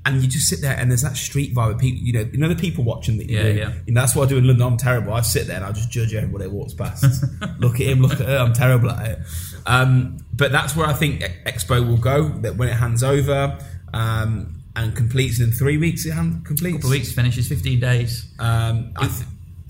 and 0.05 0.21
you 0.21 0.27
just 0.27 0.47
sit 0.47 0.61
there 0.61 0.75
and 0.77 0.91
there's 0.91 1.01
that 1.01 1.17
street 1.17 1.53
vibe 1.55 1.73
of 1.73 1.79
people 1.79 1.99
you 2.05 2.13
know 2.13 2.21
you 2.31 2.37
know 2.37 2.47
the 2.47 2.55
people 2.55 2.83
watching 2.83 3.17
that 3.17 3.27
you 3.29 3.37
Yeah, 3.37 3.43
do. 3.43 3.53
yeah. 3.53 3.73
You 3.87 3.93
know, 3.93 4.01
that's 4.01 4.15
what 4.15 4.27
I 4.27 4.29
do 4.29 4.37
in 4.37 4.45
London 4.47 4.67
I'm 4.67 4.77
terrible. 4.77 5.13
I 5.13 5.21
sit 5.21 5.47
there 5.47 5.55
and 5.55 5.65
I 5.65 5.71
just 5.71 5.89
judge 5.89 6.13
everybody 6.13 6.43
that 6.45 6.51
walks 6.51 6.73
past. 6.75 7.23
Look 7.59 7.75
at 7.75 7.87
him 7.87 8.01
look 8.01 8.13
at 8.13 8.19
her 8.27 8.37
I'm 8.37 8.53
terrible 8.53 8.91
at 8.91 9.11
it. 9.11 9.19
Um, 9.65 10.17
but 10.33 10.51
that's 10.51 10.75
where 10.75 10.85
I 10.85 10.93
think 10.93 11.21
Expo 11.45 11.85
will 11.87 11.97
go 11.97 12.27
that 12.43 12.55
when 12.55 12.69
it 12.69 12.73
hands 12.75 13.01
over 13.03 13.57
um, 13.93 14.61
and 14.75 14.95
completes 14.95 15.39
in 15.39 15.51
three 15.51 15.77
weeks 15.77 16.05
it 16.05 16.11
hand, 16.11 16.45
completes? 16.45 16.75
Couple 16.77 16.89
of 16.89 16.91
weeks 16.91 17.11
finishes 17.11 17.47
15 17.47 17.79
days. 17.79 18.31
Um, 18.39 18.91
I, 18.97 19.07
th- 19.07 19.27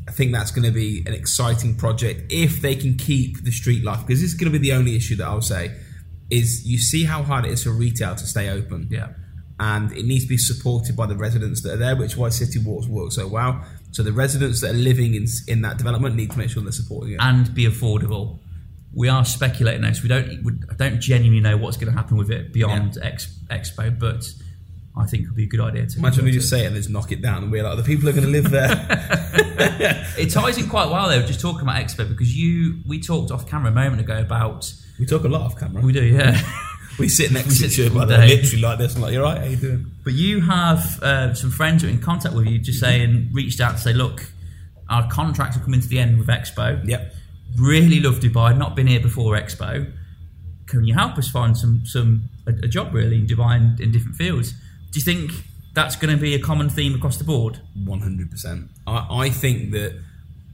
I 0.07 0.11
think 0.11 0.33
that's 0.33 0.51
going 0.51 0.65
to 0.65 0.71
be 0.71 1.03
an 1.05 1.13
exciting 1.13 1.75
project 1.75 2.31
if 2.31 2.61
they 2.61 2.75
can 2.75 2.97
keep 2.97 3.43
the 3.43 3.51
street 3.51 3.83
life 3.83 4.01
because 4.05 4.19
this 4.21 4.33
is 4.33 4.35
going 4.37 4.51
to 4.51 4.59
be 4.59 4.61
the 4.69 4.73
only 4.75 4.95
issue 4.95 5.15
that 5.17 5.27
I'll 5.27 5.41
say 5.41 5.71
is 6.29 6.65
you 6.65 6.77
see 6.79 7.03
how 7.05 7.23
hard 7.23 7.45
it 7.45 7.51
is 7.51 7.63
for 7.63 7.69
retail 7.71 8.15
to 8.15 8.25
stay 8.27 8.49
open. 8.49 8.87
Yeah 8.91 9.09
and 9.59 9.91
it 9.93 10.05
needs 10.05 10.25
to 10.25 10.29
be 10.29 10.37
supported 10.37 10.95
by 10.97 11.05
the 11.05 11.15
residents 11.15 11.61
that 11.63 11.73
are 11.73 11.77
there, 11.77 11.95
which 11.95 12.11
is 12.11 12.17
why 12.17 12.29
City 12.29 12.59
Walks 12.59 12.87
work 12.87 13.11
so 13.11 13.27
well. 13.27 13.63
So 13.91 14.03
the 14.03 14.11
residents 14.11 14.61
that 14.61 14.71
are 14.71 14.77
living 14.77 15.15
in 15.15 15.25
in 15.47 15.61
that 15.61 15.77
development 15.77 16.15
need 16.15 16.31
to 16.31 16.37
make 16.37 16.49
sure 16.49 16.61
they're 16.61 16.71
supporting 16.71 17.13
it. 17.13 17.19
and 17.21 17.53
be 17.53 17.65
affordable 17.65 18.39
we 18.95 19.09
are 19.09 19.25
speculating 19.25 19.81
now 19.81 19.91
so 19.91 20.01
we 20.01 20.09
don't 20.09 20.43
we, 20.43 20.53
I 20.71 20.73
don't 20.75 20.99
genuinely 21.01 21.41
know 21.41 21.57
what's 21.57 21.77
going 21.77 21.91
to 21.91 21.97
happen 21.97 22.17
with 22.17 22.31
it 22.31 22.53
beyond 22.53 22.97
Ex, 23.01 23.27
Expo 23.51 23.97
but 23.99 24.25
I 24.97 25.05
think 25.05 25.23
it 25.23 25.27
would 25.27 25.35
be 25.35 25.43
a 25.43 25.47
good 25.47 25.59
idea 25.59 25.85
to 25.85 25.99
Imagine 25.99 26.23
we 26.23 26.31
just 26.31 26.49
say 26.49 26.63
it 26.63 26.67
and 26.67 26.75
just 26.77 26.89
knock 26.89 27.11
it 27.11 27.21
down, 27.21 27.43
and 27.43 27.51
we're 27.51 27.63
like, 27.63 27.75
the 27.75 27.83
people 27.83 28.07
are 28.07 28.13
going 28.13 28.23
to 28.23 28.29
live 28.29 28.49
there. 28.49 28.69
it 30.17 30.31
ties 30.31 30.57
in 30.57 30.69
quite 30.69 30.89
well 30.89 31.09
though 31.09 31.21
just 31.21 31.41
talking 31.41 31.63
about 31.63 31.75
Expo 31.75 32.07
because 32.07 32.33
you 32.35 32.79
we 32.87 33.01
talked 33.01 33.29
off 33.29 33.45
camera 33.47 33.69
a 33.69 33.73
moment 33.75 33.99
ago 34.01 34.17
about 34.17 34.73
we 34.97 35.05
talk 35.05 35.25
a 35.25 35.27
lot 35.27 35.41
off 35.41 35.59
camera. 35.59 35.81
we 35.81 35.91
do 35.91 36.01
yeah 36.01 36.39
We 36.97 37.09
sit 37.09 37.31
next 37.31 37.49
We 37.49 37.55
to 37.55 37.65
each 37.67 37.79
other, 37.79 37.89
all 37.89 37.99
by 38.01 38.05
the 38.05 38.17
day. 38.17 38.27
way, 38.27 38.41
literally 38.41 38.61
like 38.61 38.77
this. 38.77 38.95
I'm 38.95 39.01
like, 39.01 39.13
you're 39.13 39.23
right. 39.23 39.37
How 39.39 39.45
you 39.45 39.57
doing? 39.57 39.91
But 40.03 40.13
you 40.13 40.41
have 40.41 41.01
uh, 41.03 41.33
some 41.33 41.51
friends 41.51 41.81
who 41.81 41.89
are 41.89 41.91
in 41.91 41.99
contact 41.99 42.35
with 42.35 42.47
you, 42.47 42.57
just 42.59 42.79
saying, 42.79 43.29
reached 43.33 43.59
out 43.59 43.73
to 43.73 43.77
say, 43.77 43.93
look, 43.93 44.25
our 44.89 45.09
contracts 45.09 45.57
are 45.57 45.61
coming 45.61 45.81
to 45.81 45.87
the 45.87 45.99
end 45.99 46.17
with 46.17 46.27
Expo. 46.27 46.87
Yep. 46.87 47.13
Really 47.57 47.99
love 47.99 48.19
Dubai. 48.19 48.57
Not 48.57 48.75
been 48.75 48.87
here 48.87 48.99
before 48.99 49.35
Expo. 49.35 49.91
Can 50.67 50.85
you 50.85 50.93
help 50.93 51.17
us 51.17 51.27
find 51.29 51.57
some 51.57 51.85
some 51.85 52.29
a, 52.47 52.51
a 52.63 52.67
job 52.67 52.93
really 52.93 53.17
in 53.17 53.27
Dubai 53.27 53.57
in, 53.57 53.81
in 53.81 53.91
different 53.91 54.15
fields? 54.15 54.51
Do 54.91 54.99
you 54.99 55.03
think 55.03 55.31
that's 55.73 55.95
going 55.95 56.15
to 56.15 56.21
be 56.21 56.33
a 56.33 56.39
common 56.39 56.69
theme 56.69 56.95
across 56.95 57.17
the 57.17 57.23
board? 57.23 57.59
One 57.83 58.01
hundred 58.01 58.31
percent. 58.31 58.69
I 58.87 59.25
I 59.25 59.29
think 59.29 59.71
that 59.71 59.99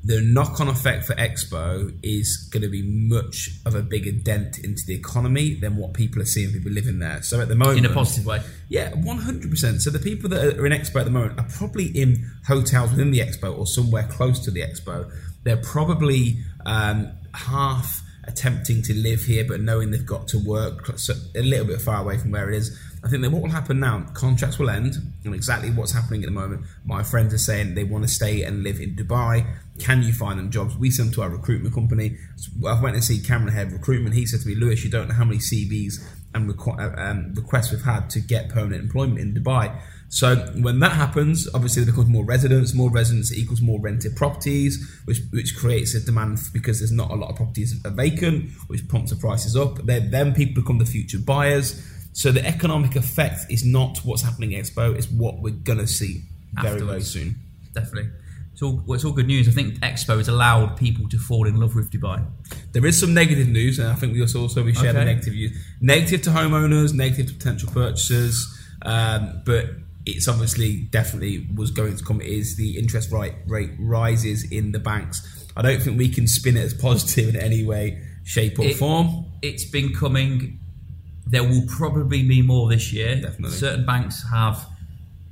the 0.04 0.20
knock-on 0.22 0.68
effect 0.68 1.06
for 1.06 1.14
Expo 1.14 1.96
is 2.02 2.50
going 2.52 2.64
to 2.64 2.70
be 2.70 2.82
much 2.82 3.50
of 3.66 3.76
a 3.76 3.84
bigger 3.84 4.12
dent 4.12 4.58
into 4.58 4.82
the 4.88 4.96
economy 4.96 5.54
than 5.54 5.78
what 5.78 5.94
people 5.94 6.22
are 6.22 6.26
seeing 6.26 6.52
people 6.52 6.72
living 6.72 7.00
there. 7.00 7.22
So 7.22 7.40
at 7.40 7.50
the 7.50 7.56
moment, 7.56 7.80
In 7.80 7.86
a 7.86 7.94
positive 7.94 8.26
way. 8.26 8.42
Yeah, 8.68 8.90
one 8.96 9.18
hundred 9.18 9.52
percent. 9.52 9.82
So 9.82 9.90
the 9.92 10.00
people 10.00 10.30
that 10.30 10.58
are 10.58 10.66
in 10.66 10.72
Expo 10.72 11.00
at 11.00 11.06
the 11.06 11.12
moment 11.12 11.40
are 11.40 11.48
probably 11.56 11.86
in 11.86 12.30
hotels 12.48 12.92
within 12.92 13.12
the 13.12 13.20
Expo 13.20 13.56
or 13.56 13.68
somewhere 13.68 14.08
close 14.10 14.40
to 14.46 14.52
the 14.52 14.62
Expo. 14.62 15.12
They're 15.44 15.58
probably 15.58 16.38
um, 16.66 17.12
half 17.34 18.02
attempting 18.24 18.82
to 18.84 18.94
live 18.94 19.24
here, 19.24 19.44
but 19.44 19.62
knowing 19.62 19.92
they've 19.92 20.06
got 20.06 20.28
to 20.30 20.38
work 20.38 20.98
so 20.98 21.14
a 21.36 21.42
little 21.42 21.66
bit 21.66 21.82
far 21.82 22.02
away 22.02 22.18
from 22.18 22.32
where 22.32 22.50
it 22.50 22.56
is. 22.56 22.78
I 23.04 23.10
think 23.10 23.24
that 23.24 23.32
what 23.32 23.42
will 23.42 23.50
happen 23.50 23.80
now, 23.80 24.06
contracts 24.14 24.60
will 24.60 24.70
end, 24.70 24.96
and 25.26 25.34
exactly 25.34 25.72
what's 25.72 25.92
happening 25.92 26.22
at 26.22 26.28
the 26.28 26.32
moment. 26.32 26.66
My 26.86 27.02
friends 27.02 27.34
are 27.34 27.40
saying 27.40 27.74
they 27.74 27.84
want 27.84 28.04
to 28.04 28.08
stay 28.08 28.44
and 28.44 28.62
live 28.62 28.80
in 28.80 28.96
Dubai. 28.96 29.48
Can 29.82 30.04
you 30.04 30.14
find 30.14 30.38
them 30.38 30.52
jobs? 30.52 30.78
We 30.78 30.92
send 30.92 31.10
them 31.10 31.16
to 31.16 31.22
our 31.24 31.30
recruitment 31.30 31.74
company. 31.74 32.18
So 32.36 32.68
I 32.68 32.80
went 32.80 32.96
and 32.96 33.04
see 33.04 33.20
Cameron 33.20 33.54
Head 33.54 33.72
Recruitment. 33.72 34.14
He 34.14 34.28
said 34.28 34.42
to 34.42 34.48
me, 34.48 34.54
Lewis, 34.56 34.84
you 34.84 34.92
don't 34.92 35.08
know 35.08 35.16
how 35.16 35.26
many 35.26 35.40
CVs 35.40 35.96
and 36.34 36.50
requ- 36.50 36.80
uh, 36.80 37.02
um, 37.02 37.34
requests 37.34 37.72
we've 37.72 37.84
had 37.84 38.10
to 38.12 38.20
get 38.20 38.50
permanent 38.50 38.84
employment 38.84 39.20
in 39.20 39.34
Dubai. 39.34 39.76
So 40.10 40.36
when 40.60 40.80
that 40.82 40.92
happens, 40.92 41.48
obviously 41.54 41.84
there 41.84 41.94
becomes 41.94 42.10
more 42.10 42.26
residents. 42.26 42.74
More 42.74 42.92
residents 42.92 43.34
equals 43.34 43.62
more 43.62 43.80
rented 43.80 44.16
properties, 44.16 45.02
which 45.06 45.20
which 45.32 45.56
creates 45.56 45.96
a 45.96 46.02
demand 46.02 46.40
because 46.54 46.80
there's 46.80 46.92
not 46.92 47.10
a 47.12 47.16
lot 47.16 47.30
of 47.30 47.38
properties 47.38 47.74
are 47.86 47.92
vacant, 47.92 48.52
which 48.68 48.88
pumps 48.88 49.12
the 49.12 49.16
prices 49.16 49.56
up. 49.56 49.86
Then 49.86 50.12
then 50.12 50.34
people 50.34 50.62
become 50.62 50.80
the 50.80 50.86
future 50.86 51.18
buyers. 51.18 51.82
So 52.14 52.32
the 52.32 52.46
economic 52.46 52.98
effect 52.98 53.46
is 53.50 53.66
not 53.66 54.00
what's 54.00 54.22
happening 54.22 54.54
at 54.54 54.66
Expo; 54.66 54.94
it's 54.94 55.10
what 55.10 55.40
we're 55.40 55.52
gonna 55.52 55.88
see 55.88 56.24
very 56.62 56.82
very 56.82 57.02
soon. 57.02 57.36
Definitely. 57.74 58.12
It's 58.62 58.68
all, 58.68 58.84
well, 58.86 58.94
it's 58.94 59.04
all 59.06 59.12
good 59.12 59.26
news. 59.26 59.48
I 59.48 59.52
think 59.54 59.80
Expo 59.80 60.18
has 60.18 60.28
allowed 60.28 60.78
people 60.78 61.10
to 61.10 61.18
fall 61.18 61.48
in 61.48 61.56
love 61.60 61.74
with 61.74 61.90
Dubai. 61.90 62.24
There 62.74 62.86
is 62.86 63.00
some 63.00 63.12
negative 63.12 63.48
news, 63.48 63.80
and 63.80 63.88
I 63.88 63.96
think 63.96 64.14
we 64.14 64.22
also 64.22 64.40
also 64.42 64.62
we 64.64 64.76
share 64.76 64.94
the 64.94 65.04
negative 65.04 65.34
news. 65.34 65.58
Negative 65.82 66.22
to 66.22 66.30
homeowners, 66.30 66.94
negative 66.94 67.30
to 67.30 67.34
potential 67.34 67.72
purchasers, 67.72 68.36
um, 68.84 69.42
but 69.48 69.66
it's 70.06 70.28
obviously 70.28 70.82
definitely 70.92 71.48
was 71.56 71.72
going 71.72 71.98
to 71.98 72.04
come. 72.04 72.22
Is 72.22 72.56
the 72.56 72.78
interest 72.78 73.12
rate 73.12 73.34
rate 73.48 73.72
rises 73.80 74.44
in 74.52 74.74
the 74.74 74.80
banks? 74.80 75.48
I 75.58 75.64
don't 75.64 75.82
think 75.82 75.98
we 75.98 76.10
can 76.10 76.28
spin 76.28 76.56
it 76.56 76.62
as 76.62 76.76
positive 76.76 77.34
in 77.34 77.42
any 77.42 77.64
way, 77.66 78.00
shape, 78.26 78.60
or 78.60 78.66
It- 78.66 78.76
form. 78.78 79.26
it's 79.42 79.66
been 79.66 79.92
coming. 79.92 80.60
There 81.26 81.44
will 81.44 81.66
probably 81.68 82.22
be 82.22 82.44
more 82.44 82.70
this 82.70 82.94
year. 82.94 83.16
Definitely. 83.22 83.58
Certain 83.58 83.88
banks 83.88 84.24
have 84.30 84.68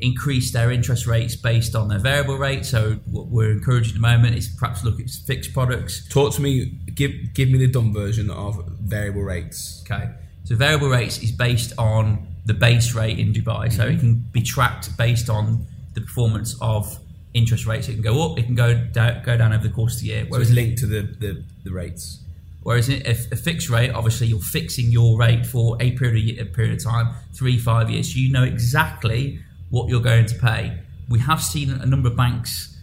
increased 0.02 0.54
their 0.54 0.72
interest 0.72 1.06
rates 1.06 1.36
based 1.36 1.76
on 1.76 1.90
their 1.90 2.00
variable 2.00 2.38
rate. 2.38 2.66
So 2.66 3.00
what 3.06 3.28
we're 3.28 3.52
encouraging 3.52 3.96
at 3.96 3.96
the 3.96 4.08
moment 4.08 4.36
is 4.36 4.48
perhaps 4.48 4.84
look 4.84 5.00
at 5.00 5.10
fixed 5.10 5.54
products. 5.54 6.08
Talk 6.08 6.34
to 6.36 6.42
me. 6.42 6.66
Give 6.96 7.12
give 7.34 7.50
me 7.50 7.58
the 7.58 7.68
dumb 7.68 7.94
version 7.94 8.30
of 8.30 8.66
variable 8.80 9.24
rates. 9.24 9.84
Okay. 9.86 10.10
So 10.46 10.56
variable 10.56 10.90
rates 10.90 11.22
is 11.22 11.32
based 11.32 11.74
on 11.78 12.28
the 12.46 12.54
base 12.54 12.96
rate 12.96 13.20
in 13.20 13.34
Dubai. 13.34 13.72
So 13.72 13.86
it 13.86 13.92
mm-hmm. 13.92 14.00
can 14.00 14.16
be 14.32 14.42
tracked 14.42 14.98
based 14.98 15.30
on 15.30 15.68
the 15.94 16.02
performance 16.02 16.56
of 16.62 16.98
interest 17.34 17.66
rates. 17.68 17.88
It 17.90 17.94
can 17.94 18.02
go 18.02 18.32
up, 18.32 18.40
it 18.40 18.46
can 18.46 18.56
go 18.56 18.74
down, 18.74 19.22
go 19.24 19.38
down 19.38 19.54
over 19.54 19.68
the 19.68 19.74
course 19.74 19.96
of 19.96 20.02
the 20.02 20.08
year. 20.08 20.28
So 20.32 20.42
it's 20.42 20.50
linked 20.50 20.80
to 20.80 20.88
the, 20.88 21.02
the, 21.02 21.44
the 21.64 21.72
rates. 21.72 22.24
Whereas 22.64 22.90
in 22.90 23.06
a, 23.06 23.12
a 23.12 23.36
fixed 23.36 23.70
rate, 23.70 23.92
obviously, 23.92 24.28
you're 24.28 24.40
fixing 24.40 24.92
your 24.92 25.18
rate 25.18 25.46
for 25.46 25.78
a 25.80 25.92
period, 25.92 26.40
a 26.40 26.46
period 26.46 26.74
of 26.78 26.84
time, 26.84 27.14
three, 27.34 27.58
five 27.58 27.90
years. 27.90 28.14
So 28.14 28.20
you 28.20 28.32
know 28.32 28.44
exactly 28.44 29.40
what 29.70 29.90
you're 29.90 30.02
going 30.02 30.26
to 30.26 30.36
pay. 30.36 30.80
We 31.10 31.20
have 31.20 31.42
seen 31.42 31.72
a 31.72 31.86
number 31.86 32.10
of 32.10 32.16
banks 32.16 32.76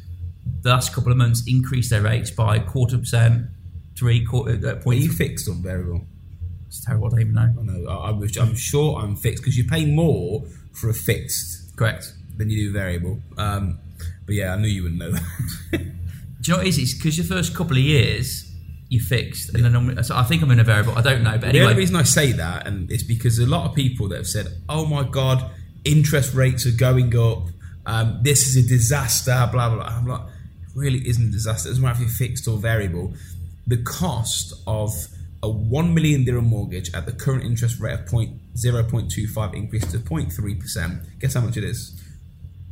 the 0.62 0.70
last 0.70 0.94
couple 0.94 1.12
of 1.12 1.18
months 1.18 1.42
increase 1.46 1.90
their 1.90 2.02
rates 2.02 2.30
by 2.30 2.56
a 2.56 2.60
quarter 2.64 2.98
percent, 2.98 3.46
three 3.96 4.24
quarter 4.24 4.58
uh, 4.64 4.72
Are 4.72 4.76
point. 4.76 5.00
you 5.00 5.10
fixed 5.12 5.48
on 5.48 5.62
variable? 5.62 6.04
It's 6.66 6.84
terrible. 6.84 7.06
I 7.06 7.10
don't 7.10 7.20
even 7.20 7.34
know. 7.34 7.54
I 7.58 7.62
know. 7.62 7.88
I, 7.88 8.42
I'm 8.42 8.54
sure 8.54 8.98
I'm 8.98 9.16
fixed 9.16 9.42
because 9.42 9.56
you 9.56 9.64
pay 9.64 9.84
more 9.86 10.44
for 10.72 10.90
a 10.90 10.94
fixed 10.94 11.76
Correct. 11.76 12.12
than 12.36 12.50
you 12.50 12.68
do 12.68 12.72
variable. 12.72 13.20
Um, 13.38 13.78
but 14.26 14.34
yeah, 14.34 14.52
I 14.52 14.56
knew 14.56 14.68
you 14.68 14.82
wouldn't 14.82 15.00
know 15.00 15.12
that. 15.12 15.22
Do 15.72 16.52
you 16.52 16.52
know 16.52 16.58
what 16.58 16.66
it 16.66 16.70
is? 16.70 16.78
It's 16.78 16.94
because 16.94 17.16
your 17.16 17.26
first 17.26 17.54
couple 17.54 17.76
of 17.76 17.82
years 17.82 18.52
you're 18.88 19.02
fixed, 19.02 19.54
and 19.54 19.64
then 19.64 19.74
I'm, 19.74 20.02
so 20.04 20.14
I 20.16 20.22
think 20.22 20.42
I'm 20.42 20.50
in 20.52 20.60
a 20.60 20.64
variable. 20.64 20.96
I 20.96 21.02
don't 21.02 21.22
know, 21.24 21.36
but 21.38 21.52
The 21.52 21.62
only 21.62 21.74
reason 21.74 21.96
I 21.96 22.04
say 22.04 22.32
that, 22.32 22.66
and 22.68 22.90
it's 22.90 23.02
because 23.02 23.38
a 23.38 23.46
lot 23.46 23.68
of 23.68 23.74
people 23.74 24.08
that 24.10 24.16
have 24.16 24.28
said, 24.28 24.46
"Oh 24.68 24.86
my 24.86 25.02
god, 25.02 25.50
interest 25.86 26.34
rates 26.34 26.66
are 26.66 26.76
going 26.76 27.16
up. 27.16 27.44
Um, 27.86 28.20
this 28.22 28.46
is 28.48 28.64
a 28.64 28.68
disaster." 28.68 29.48
Blah 29.52 29.68
blah. 29.70 29.76
blah. 29.76 29.86
I'm 29.86 30.06
like, 30.06 30.20
it 30.20 30.74
really 30.74 31.06
isn't 31.08 31.28
a 31.28 31.32
disaster. 31.32 31.68
It 31.68 31.72
doesn't 31.72 31.82
matter 31.84 32.02
if 32.02 32.08
you're 32.08 32.28
fixed 32.28 32.48
or 32.48 32.58
variable. 32.58 33.14
The 33.66 33.78
cost 33.78 34.52
of 34.66 34.92
a 35.42 35.48
one 35.48 35.94
million 35.94 36.24
dirham 36.24 36.46
mortgage 36.46 36.92
at 36.94 37.06
the 37.06 37.12
current 37.12 37.44
interest 37.44 37.78
rate 37.80 37.94
of 37.94 38.06
point 38.06 38.38
zero 38.56 38.82
point 38.82 39.10
two 39.10 39.26
five 39.28 39.54
increased 39.54 39.90
to 39.92 39.98
0.3 39.98 40.60
percent. 40.60 41.02
Guess 41.20 41.34
how 41.34 41.40
much 41.40 41.56
it 41.56 41.64
is? 41.64 42.00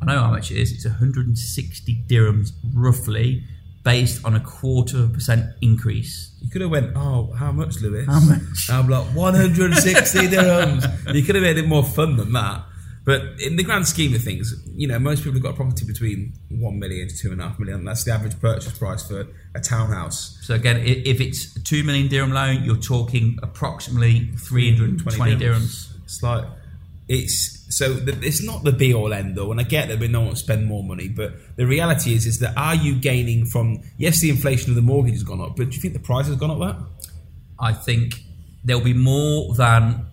I 0.02 0.06
know 0.06 0.20
how 0.20 0.30
much 0.30 0.50
it 0.50 0.58
is. 0.58 0.72
It's 0.72 0.84
160 0.84 2.04
dirhams 2.08 2.52
roughly 2.74 3.44
based 3.84 4.24
on 4.24 4.34
a 4.34 4.40
quarter 4.40 4.98
of 4.98 5.10
a 5.10 5.12
percent 5.14 5.54
increase. 5.60 6.34
You 6.42 6.50
could 6.50 6.62
have 6.62 6.70
went, 6.70 6.92
oh, 6.96 7.32
how 7.38 7.52
much, 7.52 7.80
Lewis? 7.80 8.06
How 8.06 8.20
much? 8.20 8.40
I'm 8.70 8.88
like 8.88 9.04
160 9.14 10.18
dirhams. 10.28 11.14
You 11.14 11.22
could 11.22 11.36
have 11.36 11.42
made 11.42 11.58
it 11.58 11.68
more 11.68 11.84
fun 11.84 12.16
than 12.16 12.32
that. 12.32 12.64
But 13.04 13.38
in 13.38 13.56
the 13.56 13.62
grand 13.62 13.86
scheme 13.86 14.14
of 14.14 14.22
things, 14.22 14.54
you 14.72 14.88
know, 14.88 14.98
most 14.98 15.20
people 15.20 15.34
have 15.34 15.42
got 15.42 15.50
a 15.50 15.56
property 15.56 15.84
between 15.84 16.32
one 16.48 16.78
million 16.78 17.06
to 17.08 17.16
two 17.16 17.32
and 17.32 17.40
a 17.40 17.48
half 17.48 17.58
million. 17.58 17.84
That's 17.84 18.04
the 18.04 18.12
average 18.12 18.40
purchase 18.40 18.76
price 18.78 19.06
for 19.06 19.26
a 19.54 19.60
townhouse. 19.60 20.38
So 20.42 20.54
again, 20.54 20.78
if 20.78 21.20
it's 21.20 21.54
a 21.54 21.62
two 21.62 21.84
million 21.84 22.08
dirham 22.08 22.32
loan, 22.32 22.64
you're 22.64 22.76
talking 22.76 23.38
approximately 23.42 24.30
320 24.38 25.36
dirhams. 25.36 25.92
It's 26.04 26.22
like 26.22 26.46
it's 27.06 27.76
so 27.76 27.92
the, 27.92 28.18
it's 28.26 28.42
not 28.42 28.64
the 28.64 28.72
be 28.72 28.94
all 28.94 29.12
end 29.12 29.38
all, 29.38 29.50
and 29.50 29.60
I 29.60 29.64
get 29.64 29.88
that 29.88 29.98
we 29.98 30.08
don't 30.08 30.24
want 30.24 30.36
to 30.36 30.42
spend 30.42 30.66
more 30.66 30.82
money, 30.82 31.08
but 31.08 31.34
the 31.56 31.66
reality 31.66 32.14
is 32.14 32.24
is 32.24 32.38
that 32.38 32.56
are 32.56 32.74
you 32.74 32.94
gaining 32.98 33.44
from 33.44 33.82
yes 33.98 34.20
the 34.20 34.30
inflation 34.30 34.70
of 34.70 34.76
the 34.76 34.82
mortgage 34.82 35.14
has 35.14 35.22
gone 35.22 35.40
up, 35.42 35.56
but 35.56 35.68
do 35.68 35.76
you 35.76 35.82
think 35.82 35.92
the 35.92 36.00
price 36.00 36.26
has 36.28 36.36
gone 36.36 36.50
up 36.50 36.58
that? 36.60 36.82
I 37.58 37.74
think 37.74 38.22
there'll 38.64 38.82
be 38.82 38.94
more 38.94 39.54
than 39.54 40.06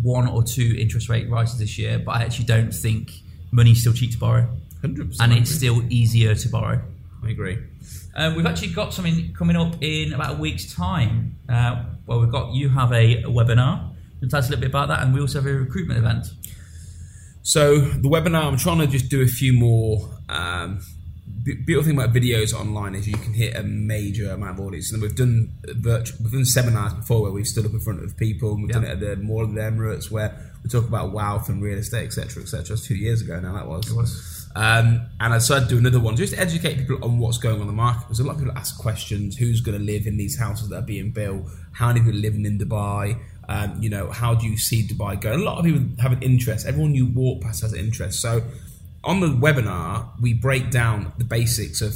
one 0.00 0.28
or 0.28 0.42
two 0.42 0.76
interest 0.78 1.08
rate 1.08 1.28
rises 1.28 1.58
this 1.58 1.78
year, 1.78 1.98
but 1.98 2.12
I 2.12 2.22
actually 2.22 2.46
don't 2.46 2.72
think 2.72 3.12
money's 3.50 3.80
still 3.80 3.92
cheap 3.92 4.12
to 4.12 4.18
borrow, 4.18 4.48
Hundred 4.80 5.08
percent, 5.08 5.32
and 5.32 5.40
it's 5.40 5.50
still 5.50 5.82
easier 5.92 6.34
to 6.34 6.48
borrow. 6.48 6.82
I 7.24 7.30
agree. 7.30 7.58
Um, 8.14 8.34
we've 8.34 8.46
actually 8.46 8.72
got 8.72 8.92
something 8.92 9.32
coming 9.34 9.56
up 9.56 9.74
in 9.80 10.12
about 10.12 10.36
a 10.36 10.38
week's 10.38 10.74
time. 10.74 11.36
Uh, 11.48 11.84
well, 12.06 12.20
we've 12.20 12.32
got 12.32 12.52
you 12.52 12.68
have 12.68 12.92
a, 12.92 13.22
a 13.22 13.28
webinar. 13.28 13.90
Can 14.20 14.28
tell 14.28 14.38
us 14.38 14.48
a 14.48 14.50
little 14.50 14.60
bit 14.60 14.70
about 14.70 14.88
that, 14.88 15.02
and 15.02 15.14
we 15.14 15.20
also 15.20 15.40
have 15.40 15.46
a 15.46 15.54
recruitment 15.54 15.98
event. 15.98 16.26
So 17.42 17.78
the 17.80 18.08
webinar, 18.08 18.44
I'm 18.44 18.56
trying 18.56 18.78
to 18.78 18.86
just 18.86 19.08
do 19.08 19.22
a 19.22 19.26
few 19.26 19.52
more. 19.52 20.08
Um, 20.28 20.80
be- 21.42 21.54
beautiful 21.54 21.88
thing 21.88 21.98
about 21.98 22.14
videos 22.14 22.52
online 22.52 22.94
is 22.94 23.08
you 23.08 23.16
can 23.16 23.32
hit 23.32 23.56
a 23.56 23.62
major 23.62 24.30
amount 24.30 24.58
of 24.58 24.66
audience. 24.66 24.92
And 24.92 25.02
we've 25.02 25.14
done 25.14 25.52
virtual, 25.64 26.18
we've 26.22 26.32
done 26.32 26.44
seminars 26.44 26.94
before 26.94 27.22
where 27.22 27.32
we've 27.32 27.46
stood 27.46 27.66
up 27.66 27.72
in 27.72 27.80
front 27.80 28.02
of 28.02 28.16
people. 28.16 28.52
And 28.52 28.62
we've 28.62 28.72
done 28.72 28.84
it 28.84 28.90
at 28.90 29.00
the 29.00 29.16
Mall 29.16 29.44
of 29.44 29.54
the 29.54 29.60
Emirates 29.60 30.10
where 30.10 30.52
we 30.62 30.70
talk 30.70 30.86
about 30.86 31.12
wealth 31.12 31.48
and 31.48 31.62
real 31.62 31.78
estate, 31.78 32.06
etc., 32.06 32.42
etc. 32.42 32.76
Two 32.76 32.94
years 32.94 33.20
ago 33.20 33.40
now. 33.40 33.54
That 33.54 33.66
was. 33.66 33.90
It 33.90 33.96
was. 33.96 34.50
Um, 34.54 35.06
and 35.18 35.32
I 35.32 35.38
decided 35.38 35.68
to 35.68 35.74
do 35.74 35.78
another 35.78 35.98
one 35.98 36.14
just 36.14 36.34
to 36.34 36.40
educate 36.40 36.76
people 36.76 37.02
on 37.02 37.18
what's 37.18 37.38
going 37.38 37.56
on 37.56 37.62
in 37.62 37.66
the 37.66 37.72
market. 37.72 38.02
Because 38.02 38.20
a 38.20 38.24
lot 38.24 38.34
of 38.34 38.38
people 38.38 38.56
ask 38.56 38.78
questions: 38.78 39.36
Who's 39.36 39.60
going 39.60 39.78
to 39.78 39.84
live 39.84 40.06
in 40.06 40.16
these 40.16 40.38
houses 40.38 40.68
that 40.68 40.76
are 40.76 40.82
being 40.82 41.10
built? 41.10 41.46
How 41.72 41.88
many 41.88 42.00
people 42.00 42.12
are 42.12 42.20
living 42.22 42.46
in 42.46 42.58
Dubai? 42.58 43.18
Um, 43.48 43.82
you 43.82 43.90
know, 43.90 44.10
how 44.10 44.34
do 44.34 44.46
you 44.46 44.56
see 44.56 44.86
Dubai 44.86 45.20
going? 45.20 45.40
A 45.40 45.42
lot 45.42 45.58
of 45.58 45.64
people 45.64 45.82
have 46.00 46.12
an 46.12 46.22
interest. 46.22 46.66
Everyone 46.66 46.94
you 46.94 47.06
walk 47.06 47.42
past 47.42 47.62
has 47.62 47.72
an 47.72 47.80
interest. 47.80 48.20
So, 48.20 48.42
on 49.04 49.20
the 49.20 49.28
webinar, 49.28 50.08
we 50.20 50.34
break 50.34 50.70
down 50.70 51.12
the 51.18 51.24
basics 51.24 51.80
of 51.80 51.94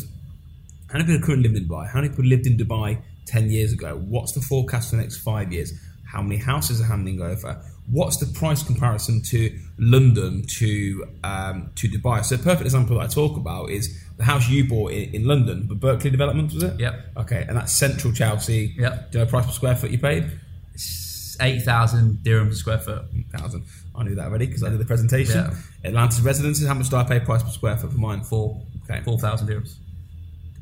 how 0.88 0.98
many 0.98 1.12
people 1.12 1.26
currently 1.26 1.48
live 1.48 1.56
in 1.56 1.68
Dubai? 1.68 1.88
How 1.88 2.00
many 2.00 2.10
people 2.10 2.24
lived 2.24 2.46
in 2.46 2.56
Dubai 2.56 3.00
10 3.26 3.50
years 3.50 3.72
ago? 3.72 3.96
What's 3.96 4.32
the 4.32 4.40
forecast 4.40 4.90
for 4.90 4.96
the 4.96 5.02
next 5.02 5.18
five 5.18 5.52
years? 5.52 5.72
How 6.06 6.22
many 6.22 6.36
houses 6.36 6.80
are 6.80 6.84
handing 6.84 7.20
over? 7.20 7.60
What's 7.90 8.16
the 8.16 8.26
price 8.26 8.62
comparison 8.62 9.22
to 9.22 9.56
London 9.78 10.44
to 10.58 11.06
um, 11.22 11.70
to 11.76 11.88
Dubai? 11.88 12.24
So, 12.24 12.34
a 12.36 12.38
perfect 12.38 12.62
example 12.62 12.96
that 12.96 13.04
I 13.04 13.06
talk 13.06 13.36
about 13.36 13.70
is 13.70 14.02
the 14.16 14.24
house 14.24 14.48
you 14.48 14.68
bought 14.68 14.92
in, 14.92 15.14
in 15.14 15.24
London, 15.24 15.68
the 15.68 15.74
Berkeley 15.74 16.10
development, 16.10 16.52
was 16.52 16.62
it? 16.64 16.80
Yep. 16.80 16.94
Okay, 17.18 17.44
and 17.46 17.56
that's 17.56 17.72
central 17.72 18.12
Chelsea. 18.12 18.74
Yep. 18.76 19.12
Do 19.12 19.18
you 19.18 19.24
know 19.24 19.30
price 19.30 19.46
per 19.46 19.52
square 19.52 19.76
foot 19.76 19.90
you 19.90 19.98
paid? 19.98 20.30
8,000 21.40 22.20
dirhams 22.22 22.52
a 22.52 22.54
square 22.54 22.78
foot. 22.78 23.02
Thousand. 23.30 23.64
I 23.96 24.04
knew 24.04 24.14
that 24.14 24.26
already 24.26 24.46
because 24.46 24.62
I 24.62 24.70
did 24.70 24.78
the 24.78 24.84
presentation. 24.84 25.36
Yeah. 25.36 25.88
Atlantis 25.88 26.20
residences, 26.20 26.66
how 26.66 26.74
much 26.74 26.88
do 26.88 26.96
I 26.96 27.04
pay 27.04 27.20
price 27.20 27.42
per 27.42 27.50
square 27.50 27.76
foot 27.76 27.92
for 27.92 27.98
mine? 27.98 28.22
Four. 28.22 28.62
Okay. 28.84 29.02
4,000 29.02 29.48
euros. 29.48 29.76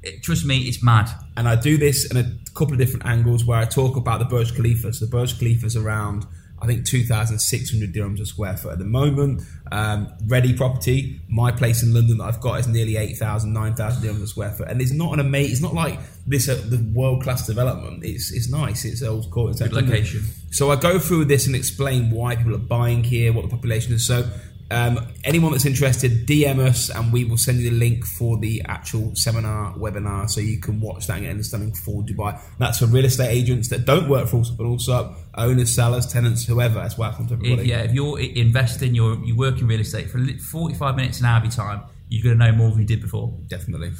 It, 0.02 0.22
trust 0.22 0.44
me, 0.44 0.58
it's 0.58 0.82
mad. 0.82 1.10
and 1.36 1.48
I 1.48 1.56
do 1.56 1.76
this 1.76 2.10
in 2.10 2.16
a 2.16 2.30
couple 2.54 2.74
of 2.74 2.78
different 2.78 3.06
angles 3.06 3.44
where 3.44 3.58
I 3.58 3.64
talk 3.64 3.96
about 3.96 4.18
the 4.18 4.26
Burj 4.26 4.54
Khalifa. 4.54 4.92
So 4.92 5.06
the 5.06 5.10
Burj 5.10 5.38
Khalifa 5.38 5.66
is 5.66 5.76
around, 5.76 6.26
I 6.64 6.66
think, 6.66 6.86
2,600 6.86 7.92
dirhams 7.92 8.20
a 8.20 8.26
square 8.26 8.56
foot 8.56 8.72
at 8.72 8.78
the 8.78 8.84
moment. 8.84 9.42
Um, 9.70 10.12
ready 10.26 10.56
property, 10.56 11.20
my 11.28 11.52
place 11.52 11.82
in 11.82 11.92
London 11.92 12.18
that 12.18 12.24
I've 12.24 12.40
got 12.40 12.60
is 12.60 12.66
nearly 12.68 12.96
8,000, 12.96 13.52
9,000 13.52 14.02
dirhams 14.02 14.22
a 14.22 14.26
square 14.26 14.50
foot. 14.50 14.68
And 14.68 14.80
it's 14.80 14.92
not 14.92 15.12
an 15.14 15.20
amazing, 15.20 15.52
it's 15.52 15.62
not 15.62 15.74
like 15.74 15.98
this, 16.26 16.48
uh, 16.48 16.54
the 16.66 16.78
world 16.94 17.22
class 17.22 17.46
development. 17.46 18.04
It's 18.04 18.32
it's 18.32 18.48
nice. 18.50 18.84
It's 18.84 19.02
old 19.02 19.30
court. 19.30 19.52
It's 19.52 19.60
Good 19.60 19.72
location. 19.72 20.22
so 20.50 20.70
I 20.70 20.76
go 20.76 20.98
through 20.98 21.26
this 21.26 21.46
and 21.46 21.54
explain 21.54 22.10
why 22.10 22.36
people 22.36 22.54
are 22.54 22.58
buying 22.58 23.04
here, 23.04 23.32
what 23.32 23.42
the 23.42 23.50
population 23.50 23.92
is. 23.92 24.06
So 24.06 24.28
um, 24.70 24.98
anyone 25.24 25.52
that's 25.52 25.66
interested, 25.66 26.26
DM 26.26 26.58
us 26.58 26.88
and 26.90 27.12
we 27.12 27.24
will 27.24 27.36
send 27.36 27.60
you 27.60 27.70
the 27.70 27.76
link 27.76 28.04
for 28.04 28.38
the 28.38 28.62
actual 28.66 29.14
seminar 29.14 29.74
webinar 29.74 30.28
so 30.28 30.40
you 30.40 30.58
can 30.58 30.80
watch 30.80 31.06
that 31.06 31.14
and 31.14 31.22
get 31.22 31.28
an 31.28 31.32
understanding 31.32 31.74
for 31.74 32.02
Dubai. 32.02 32.40
That's 32.58 32.78
for 32.78 32.86
real 32.86 33.04
estate 33.04 33.28
agents 33.30 33.68
that 33.68 33.84
don't 33.84 34.08
work 34.08 34.28
for 34.28 34.38
Allsopp 34.38 34.56
but 34.56 34.64
also 34.66 35.14
owners, 35.34 35.72
sellers, 35.74 36.06
tenants, 36.06 36.46
whoever. 36.46 36.82
It's 36.82 36.96
welcome 36.96 37.28
to 37.28 37.34
If, 37.34 37.40
everybody. 37.40 37.68
yeah, 37.68 37.80
if 37.82 37.92
you're 37.92 38.18
investing, 38.20 38.94
you're, 38.94 39.22
you 39.24 39.36
work 39.36 39.60
in 39.60 39.66
real 39.66 39.80
estate 39.80 40.10
for 40.10 40.18
45 40.18 40.96
minutes 40.96 41.20
an 41.20 41.26
hour 41.26 41.38
of 41.38 41.44
your 41.44 41.52
time, 41.52 41.82
you're 42.08 42.22
going 42.24 42.38
to 42.38 42.46
know 42.46 42.56
more 42.56 42.70
than 42.70 42.80
you 42.80 42.86
did 42.86 43.02
before. 43.02 43.36
Definitely. 43.48 43.92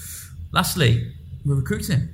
Lastly, 0.53 1.13
we're 1.45 1.57
recruiting. 1.57 2.09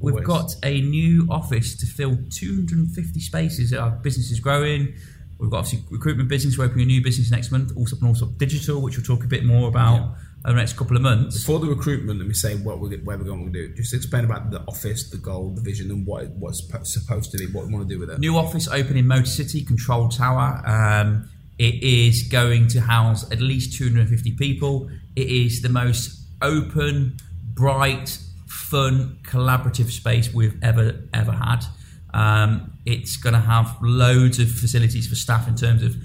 We've 0.00 0.24
got 0.24 0.54
a 0.62 0.80
new 0.80 1.26
office 1.30 1.76
to 1.76 1.86
fill 1.86 2.16
250 2.30 3.20
spaces. 3.20 3.74
Our 3.74 3.90
business 3.90 4.30
is 4.30 4.40
growing. 4.40 4.94
We've 5.40 5.50
got 5.50 5.58
obviously 5.60 5.84
recruitment 5.90 6.28
business. 6.28 6.58
We're 6.58 6.66
opening 6.66 6.84
a 6.84 6.86
new 6.86 7.02
business 7.02 7.30
next 7.30 7.50
month. 7.50 7.72
Also, 7.76 7.96
also 8.04 8.26
digital, 8.26 8.82
which 8.82 8.96
we'll 8.96 9.04
talk 9.04 9.24
a 9.24 9.28
bit 9.28 9.44
more 9.44 9.68
about 9.68 10.16
over 10.44 10.54
the 10.54 10.60
next 10.60 10.74
couple 10.74 10.96
of 10.96 11.02
months. 11.02 11.44
For 11.44 11.58
the 11.58 11.66
recruitment, 11.66 12.18
let 12.18 12.28
me 12.28 12.34
say 12.34 12.56
what 12.56 12.78
we're, 12.78 12.98
where 12.98 13.16
we're 13.16 13.24
going 13.24 13.50
to 13.50 13.68
do. 13.68 13.74
Just 13.74 13.94
explain 13.94 14.24
about 14.24 14.50
the 14.50 14.60
office, 14.62 15.10
the 15.10 15.18
goal, 15.18 15.50
the 15.50 15.62
vision, 15.62 15.90
and 15.90 16.06
what 16.06 16.28
what's 16.30 16.62
supposed 16.84 17.32
to 17.32 17.38
be, 17.38 17.46
what 17.46 17.66
we 17.66 17.72
want 17.72 17.88
to 17.88 17.94
do 17.94 17.98
with 17.98 18.10
it. 18.10 18.18
New 18.18 18.36
office 18.36 18.68
open 18.68 18.96
in 18.96 19.06
Motor 19.06 19.26
City, 19.26 19.64
Control 19.64 20.08
Tower. 20.08 20.62
Um, 20.66 21.28
it 21.58 21.82
is 21.82 22.22
going 22.22 22.68
to 22.68 22.80
house 22.80 23.30
at 23.30 23.40
least 23.40 23.76
250 23.76 24.32
people. 24.32 24.90
It 25.16 25.28
is 25.28 25.60
the 25.60 25.68
most 25.68 26.26
open, 26.40 27.18
bright, 27.54 28.18
fun, 28.46 29.18
collaborative 29.22 29.90
space 29.90 30.32
we've 30.32 30.62
ever 30.62 31.02
ever 31.12 31.32
had. 31.32 31.64
Um, 32.12 32.78
it's 32.86 33.16
going 33.16 33.34
to 33.34 33.40
have 33.40 33.76
loads 33.82 34.38
of 34.38 34.50
facilities 34.50 35.06
for 35.06 35.14
staff 35.14 35.46
in 35.48 35.54
terms 35.54 35.82
of 35.82 35.96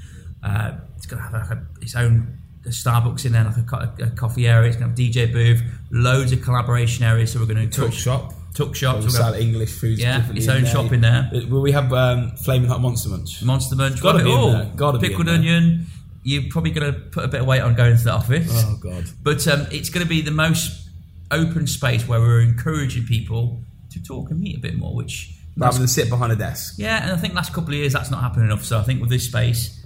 uh, 0.43 0.71
it's 0.97 1.05
going 1.05 1.21
to 1.21 1.29
have 1.29 1.33
like 1.49 1.57
a, 1.57 1.65
its 1.81 1.95
own 1.95 2.38
Starbucks 2.67 3.25
in 3.25 3.33
there, 3.33 3.43
like 3.43 3.57
a, 3.57 3.61
co- 3.63 4.03
a 4.03 4.09
coffee 4.11 4.47
area. 4.47 4.67
It's 4.69 4.77
going 4.77 4.93
to 4.95 5.03
have 5.03 5.13
DJ 5.13 5.31
booth, 5.31 5.61
loads 5.91 6.31
of 6.31 6.41
collaboration 6.41 7.03
areas. 7.05 7.31
So 7.31 7.39
we're 7.39 7.45
going 7.45 7.69
to 7.69 7.81
Tuck 7.81 7.93
shop. 7.93 8.33
tuck 8.55 8.75
shops. 8.75 9.03
We 9.05 9.11
sell 9.11 9.33
English 9.35 9.71
foods. 9.79 10.01
Yeah, 10.01 10.27
its 10.31 10.47
own 10.47 10.63
there. 10.63 10.71
shop 10.71 10.91
in 10.91 11.01
there. 11.01 11.29
Uh, 11.33 11.41
Will 11.47 11.61
we 11.61 11.71
have 11.73 11.93
um, 11.93 12.31
flaming 12.38 12.67
hot 12.69 12.81
monster 12.81 13.09
munch? 13.09 13.41
Monster 13.43 13.75
Munch, 13.75 14.01
Gotta 14.01 14.19
it 14.19 14.27
all. 14.27 14.55
in 14.55 14.99
Pickled 14.99 15.29
onion. 15.29 15.85
You're 16.23 16.43
probably 16.49 16.71
going 16.71 16.91
to 16.91 16.99
put 16.99 17.23
a 17.23 17.27
bit 17.27 17.41
of 17.41 17.45
weight 17.47 17.61
on 17.61 17.75
going 17.75 17.95
to 17.97 18.03
the 18.03 18.11
office. 18.13 18.49
Oh 18.65 18.77
God. 18.81 19.05
But 19.21 19.47
um, 19.47 19.67
it's 19.71 19.89
going 19.89 20.03
to 20.03 20.09
be 20.09 20.21
the 20.21 20.31
most 20.31 20.89
open 21.29 21.67
space 21.67 22.07
where 22.07 22.19
we're 22.19 22.41
encouraging 22.41 23.05
people 23.05 23.61
to 23.91 24.01
talk 24.01 24.31
and 24.31 24.39
meet 24.39 24.57
a 24.57 24.59
bit 24.59 24.75
more, 24.75 24.95
which. 24.95 25.31
Rather 25.57 25.77
than 25.79 25.87
sit 25.87 26.09
behind 26.09 26.31
a 26.31 26.35
desk. 26.35 26.75
yeah, 26.77 27.01
and 27.03 27.11
I 27.11 27.17
think 27.17 27.33
last 27.33 27.53
couple 27.53 27.69
of 27.69 27.75
years 27.79 27.93
that's 27.93 28.11
not 28.11 28.21
happening 28.21 28.45
enough. 28.47 28.63
So 28.65 28.77
I 28.77 28.83
think 28.83 28.99
with 29.01 29.09
this 29.09 29.25
space, 29.27 29.81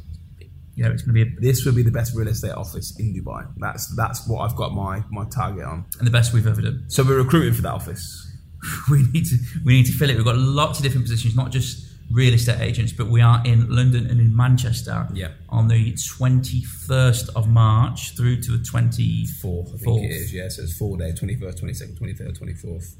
you 0.75 0.83
know, 0.83 0.91
it's 0.91 1.03
going 1.03 1.13
to 1.15 1.25
be 1.25 1.31
a, 1.37 1.39
This 1.41 1.63
will 1.65 1.73
be 1.73 1.83
the 1.83 1.91
best 1.91 2.15
real 2.15 2.27
estate 2.27 2.51
office 2.53 2.95
in 2.99 3.13
Dubai. 3.13 3.45
That's 3.57 3.93
that's 3.95 4.27
what 4.27 4.39
I've 4.41 4.55
got 4.55 4.73
my 4.73 5.03
my 5.11 5.25
target 5.29 5.65
on. 5.65 5.85
and 5.99 6.07
the 6.07 6.11
best 6.11 6.33
we've 6.33 6.47
ever 6.47 6.61
done. 6.61 6.85
So 6.87 7.03
we're 7.03 7.17
recruiting 7.21 7.53
for 7.53 7.61
that 7.63 7.73
office. 7.73 8.03
we 8.91 9.03
need 9.13 9.25
to 9.25 9.37
we 9.65 9.73
need 9.73 9.85
to 9.85 9.91
fill 9.93 10.09
it. 10.09 10.15
We've 10.15 10.25
got 10.25 10.37
lots 10.37 10.79
of 10.79 10.83
different 10.83 11.05
positions, 11.05 11.35
not 11.35 11.51
just 11.51 11.85
real 12.11 12.33
estate 12.33 12.59
agents, 12.59 12.91
but 12.91 13.07
we 13.07 13.21
are 13.21 13.39
in 13.45 13.69
London 13.69 14.07
and 14.07 14.19
in 14.19 14.35
Manchester 14.35 15.07
Yeah. 15.13 15.27
on 15.49 15.67
the 15.67 15.93
21st 15.93 17.29
of 17.35 17.47
March 17.47 18.15
through 18.17 18.41
to 18.41 18.51
the 18.57 18.63
24th. 18.63 19.29
Fourth, 19.41 19.73
I 19.73 19.77
think 19.77 20.03
it 20.05 20.07
is. 20.15 20.33
Yeah, 20.33 20.49
so 20.49 20.63
it's 20.63 20.75
four 20.77 20.97
days: 20.97 21.19
twenty 21.19 21.35
first, 21.35 21.59
twenty 21.59 21.73
second, 21.73 21.97
twenty 21.97 22.13
third, 22.13 22.35
twenty 22.35 22.53
fourth. 22.53 22.95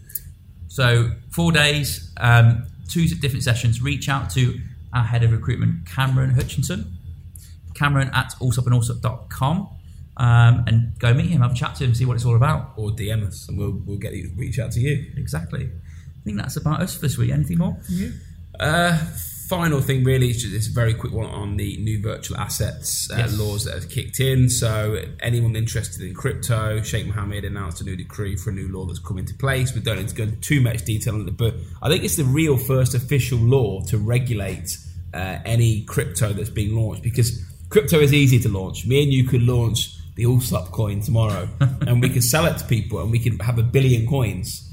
So 0.69 1.11
four 1.31 1.51
days, 1.51 2.13
um, 2.17 2.65
two 2.87 3.07
different 3.07 3.43
sessions. 3.43 3.81
Reach 3.81 4.07
out 4.07 4.29
to 4.31 4.59
our 4.93 5.03
head 5.03 5.23
of 5.23 5.31
recruitment, 5.31 5.85
Cameron 5.85 6.29
Hutchinson, 6.29 6.97
Cameron 7.73 8.09
at 8.13 8.33
allsoppandallsopp.com, 8.39 9.69
um, 10.17 10.63
and 10.67 10.97
go 10.99 11.13
meet 11.13 11.27
him, 11.27 11.41
have 11.41 11.51
a 11.51 11.55
chat 11.55 11.75
to 11.75 11.85
him, 11.85 11.93
see 11.95 12.05
what 12.05 12.15
it's 12.15 12.25
all 12.25 12.35
about. 12.35 12.73
Or 12.77 12.91
DM 12.91 13.27
us, 13.27 13.49
and 13.49 13.57
we'll 13.57 13.81
we'll 13.85 13.97
get 13.97 14.13
you 14.13 14.31
reach 14.37 14.59
out 14.59 14.71
to 14.73 14.79
you. 14.79 15.11
Exactly. 15.17 15.65
I 15.65 16.23
think 16.23 16.37
that's 16.37 16.55
about 16.55 16.81
us 16.81 16.95
for 16.95 17.01
this 17.01 17.17
week. 17.17 17.31
Anything 17.31 17.57
more 17.57 17.75
from 17.83 17.95
you? 17.95 18.13
Uh, 18.59 18.97
final 19.49 19.81
thing, 19.81 20.03
really, 20.03 20.29
is 20.29 20.41
just 20.41 20.53
this 20.53 20.67
very 20.67 20.93
quick 20.93 21.11
one 21.11 21.25
on 21.25 21.57
the 21.57 21.75
new 21.77 22.01
virtual 22.01 22.37
assets 22.37 23.09
uh, 23.11 23.15
Yes. 23.17 23.37
laws 23.37 23.65
that 23.65 23.73
have 23.73 23.89
kicked 23.89 24.19
in. 24.19 24.47
So, 24.49 25.03
anyone 25.21 25.55
interested 25.55 26.05
in 26.05 26.13
crypto, 26.13 26.81
Sheikh 26.83 27.07
Mohammed 27.07 27.43
announced 27.45 27.81
a 27.81 27.83
new 27.83 27.95
decree 27.95 28.35
for 28.35 28.51
a 28.51 28.53
new 28.53 28.69
law 28.71 28.85
that's 28.85 28.99
come 28.99 29.17
into 29.17 29.33
place. 29.33 29.73
We 29.73 29.81
don't 29.81 29.97
need 29.97 30.09
to 30.09 30.15
go 30.15 30.23
into 30.23 30.37
too 30.37 30.61
much 30.61 30.85
detail 30.85 31.15
on 31.15 31.27
it, 31.27 31.35
but 31.37 31.55
I 31.81 31.89
think 31.89 32.03
it's 32.03 32.15
the 32.15 32.23
real 32.25 32.57
first 32.57 32.93
official 32.93 33.39
law 33.39 33.81
to 33.87 33.97
regulate 33.97 34.69
uh, 35.13 35.39
any 35.45 35.81
crypto 35.85 36.31
that's 36.33 36.51
being 36.51 36.75
launched 36.75 37.01
because 37.01 37.43
crypto 37.69 37.99
is 37.99 38.13
easy 38.13 38.39
to 38.39 38.49
launch. 38.49 38.85
Me 38.85 39.01
and 39.03 39.11
you 39.11 39.23
could 39.23 39.41
launch 39.41 39.95
the 40.15 40.25
Allsopp 40.25 40.71
coin 40.71 41.01
tomorrow, 41.01 41.47
and 41.87 42.01
we 42.01 42.09
could 42.09 42.23
sell 42.23 42.45
it 42.45 42.57
to 42.59 42.65
people, 42.65 42.99
and 43.01 43.09
we 43.09 43.17
could 43.19 43.41
have 43.41 43.57
a 43.57 43.63
billion 43.63 44.05
coins. 44.07 44.65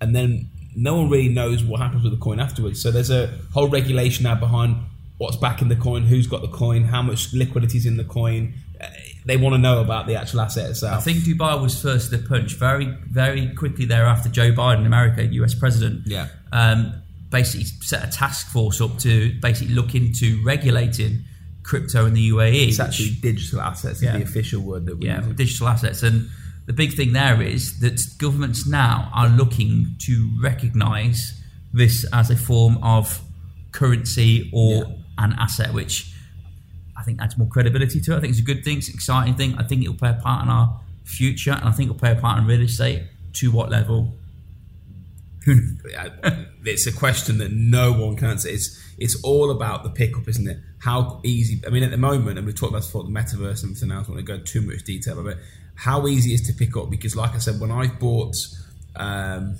and 0.00 0.14
then 0.14 0.48
no 0.76 0.94
one 0.96 1.08
really 1.10 1.28
knows 1.28 1.64
what 1.64 1.80
happens 1.80 2.02
with 2.04 2.12
the 2.12 2.18
coin 2.18 2.40
afterwards. 2.40 2.80
So 2.82 2.90
there's 2.90 3.10
a 3.10 3.28
whole 3.52 3.68
regulation 3.68 4.24
now 4.24 4.34
behind 4.36 4.76
what's 5.18 5.36
back 5.36 5.60
in 5.62 5.68
the 5.68 5.76
coin, 5.76 6.02
who's 6.04 6.26
got 6.26 6.42
the 6.42 6.48
coin, 6.48 6.84
how 6.84 7.02
much 7.02 7.32
liquidity 7.32 7.78
is 7.78 7.86
in 7.86 7.96
the 7.96 8.04
coin. 8.04 8.54
Uh, 8.80 8.86
They 9.26 9.36
want 9.36 9.52
to 9.54 9.58
know 9.58 9.80
about 9.82 10.06
the 10.06 10.14
actual 10.16 10.40
asset 10.40 10.70
itself. 10.70 10.96
I 10.96 11.00
think 11.02 11.18
Dubai 11.24 11.60
was 11.60 11.80
first 11.80 12.10
to 12.10 12.16
the 12.16 12.26
punch. 12.26 12.54
Very, 12.54 12.86
very 13.10 13.48
quickly 13.54 13.84
thereafter, 13.84 14.30
Joe 14.30 14.52
Biden, 14.52 14.86
America, 14.86 15.22
US 15.40 15.54
president, 15.54 16.06
Yeah. 16.06 16.28
um, 16.52 16.94
basically 17.30 17.66
set 17.82 18.02
a 18.02 18.10
task 18.10 18.48
force 18.48 18.80
up 18.80 18.98
to 19.00 19.34
basically 19.42 19.74
look 19.74 19.94
into 19.94 20.42
regulating 20.42 21.24
crypto 21.62 22.06
in 22.06 22.14
the 22.14 22.22
UAE. 22.32 22.68
it's 22.68 22.78
which- 22.78 22.80
actually 22.88 23.10
digital 23.20 23.60
assets 23.60 23.98
is 23.98 24.02
Yeah. 24.04 24.16
the 24.16 24.22
official 24.22 24.62
word 24.62 24.86
that 24.86 24.96
we 24.98 25.06
yeah, 25.06 25.24
use. 25.26 25.36
digital 25.36 25.68
assets. 25.68 26.02
And 26.02 26.28
the 26.70 26.76
big 26.76 26.94
thing 26.94 27.12
there 27.12 27.42
is 27.42 27.80
that 27.80 28.00
governments 28.18 28.64
now 28.64 29.10
are 29.12 29.28
looking 29.28 29.96
to 29.98 30.30
recognise 30.40 31.18
this 31.72 32.06
as 32.12 32.30
a 32.30 32.36
form 32.36 32.78
of 32.80 33.20
currency 33.72 34.48
or 34.52 34.74
Yeah. 34.76 35.24
an 35.24 35.32
asset, 35.32 35.74
which 35.74 36.12
I 36.96 37.02
think 37.02 37.20
adds 37.20 37.36
more 37.36 37.48
credibility 37.48 38.00
to 38.02 38.12
it. 38.12 38.16
I 38.18 38.20
think 38.20 38.30
it's 38.30 38.38
a 38.38 38.44
good 38.44 38.62
thing, 38.64 38.78
it's 38.78 38.86
an 38.88 38.94
exciting 38.94 39.34
thing. 39.34 39.58
I 39.58 39.64
think 39.64 39.82
it 39.82 39.88
will 39.88 39.96
play 39.96 40.10
a 40.10 40.20
part 40.22 40.44
in 40.44 40.48
our 40.48 40.80
future, 41.02 41.50
and 41.50 41.68
I 41.68 41.72
think 41.72 41.88
it 41.88 41.92
will 41.94 41.98
play 41.98 42.12
a 42.12 42.20
part 42.26 42.38
in 42.38 42.46
real 42.46 42.60
estate. 42.62 43.02
To 43.32 43.50
what 43.50 43.68
level? 43.70 44.14
It's 46.64 46.86
a 46.86 46.92
question 46.92 47.38
that 47.38 47.50
no 47.50 47.92
one 47.92 48.14
can 48.14 48.28
answer. 48.28 48.48
It's 48.48 48.78
it's 48.96 49.16
all 49.24 49.50
about 49.50 49.82
the 49.82 49.90
pickup, 49.90 50.28
isn't 50.28 50.46
it? 50.46 50.58
How 50.78 51.20
easy? 51.24 51.60
I 51.66 51.70
mean, 51.70 51.82
at 51.82 51.90
the 51.90 51.96
moment, 51.96 52.38
and 52.38 52.46
we've 52.46 52.54
talked 52.54 52.70
about 52.70 52.80
this 52.82 52.88
before, 52.88 53.04
the 53.04 53.10
metaverse 53.10 53.62
and 53.64 53.70
everything 53.70 53.90
else. 53.90 54.04
I 54.04 54.08
don't 54.08 54.16
want 54.16 54.26
to 54.26 54.32
go 54.36 54.38
too 54.44 54.60
much 54.60 54.84
detail 54.84 55.18
about 55.18 55.32
it. 55.32 55.38
How 55.80 56.06
easy 56.06 56.32
it 56.32 56.40
is 56.40 56.46
to 56.48 56.52
pick 56.52 56.76
up? 56.76 56.90
Because, 56.90 57.16
like 57.16 57.34
I 57.34 57.38
said, 57.38 57.58
when 57.58 57.70
I've 57.70 57.98
bought, 57.98 58.36
um, 58.96 59.58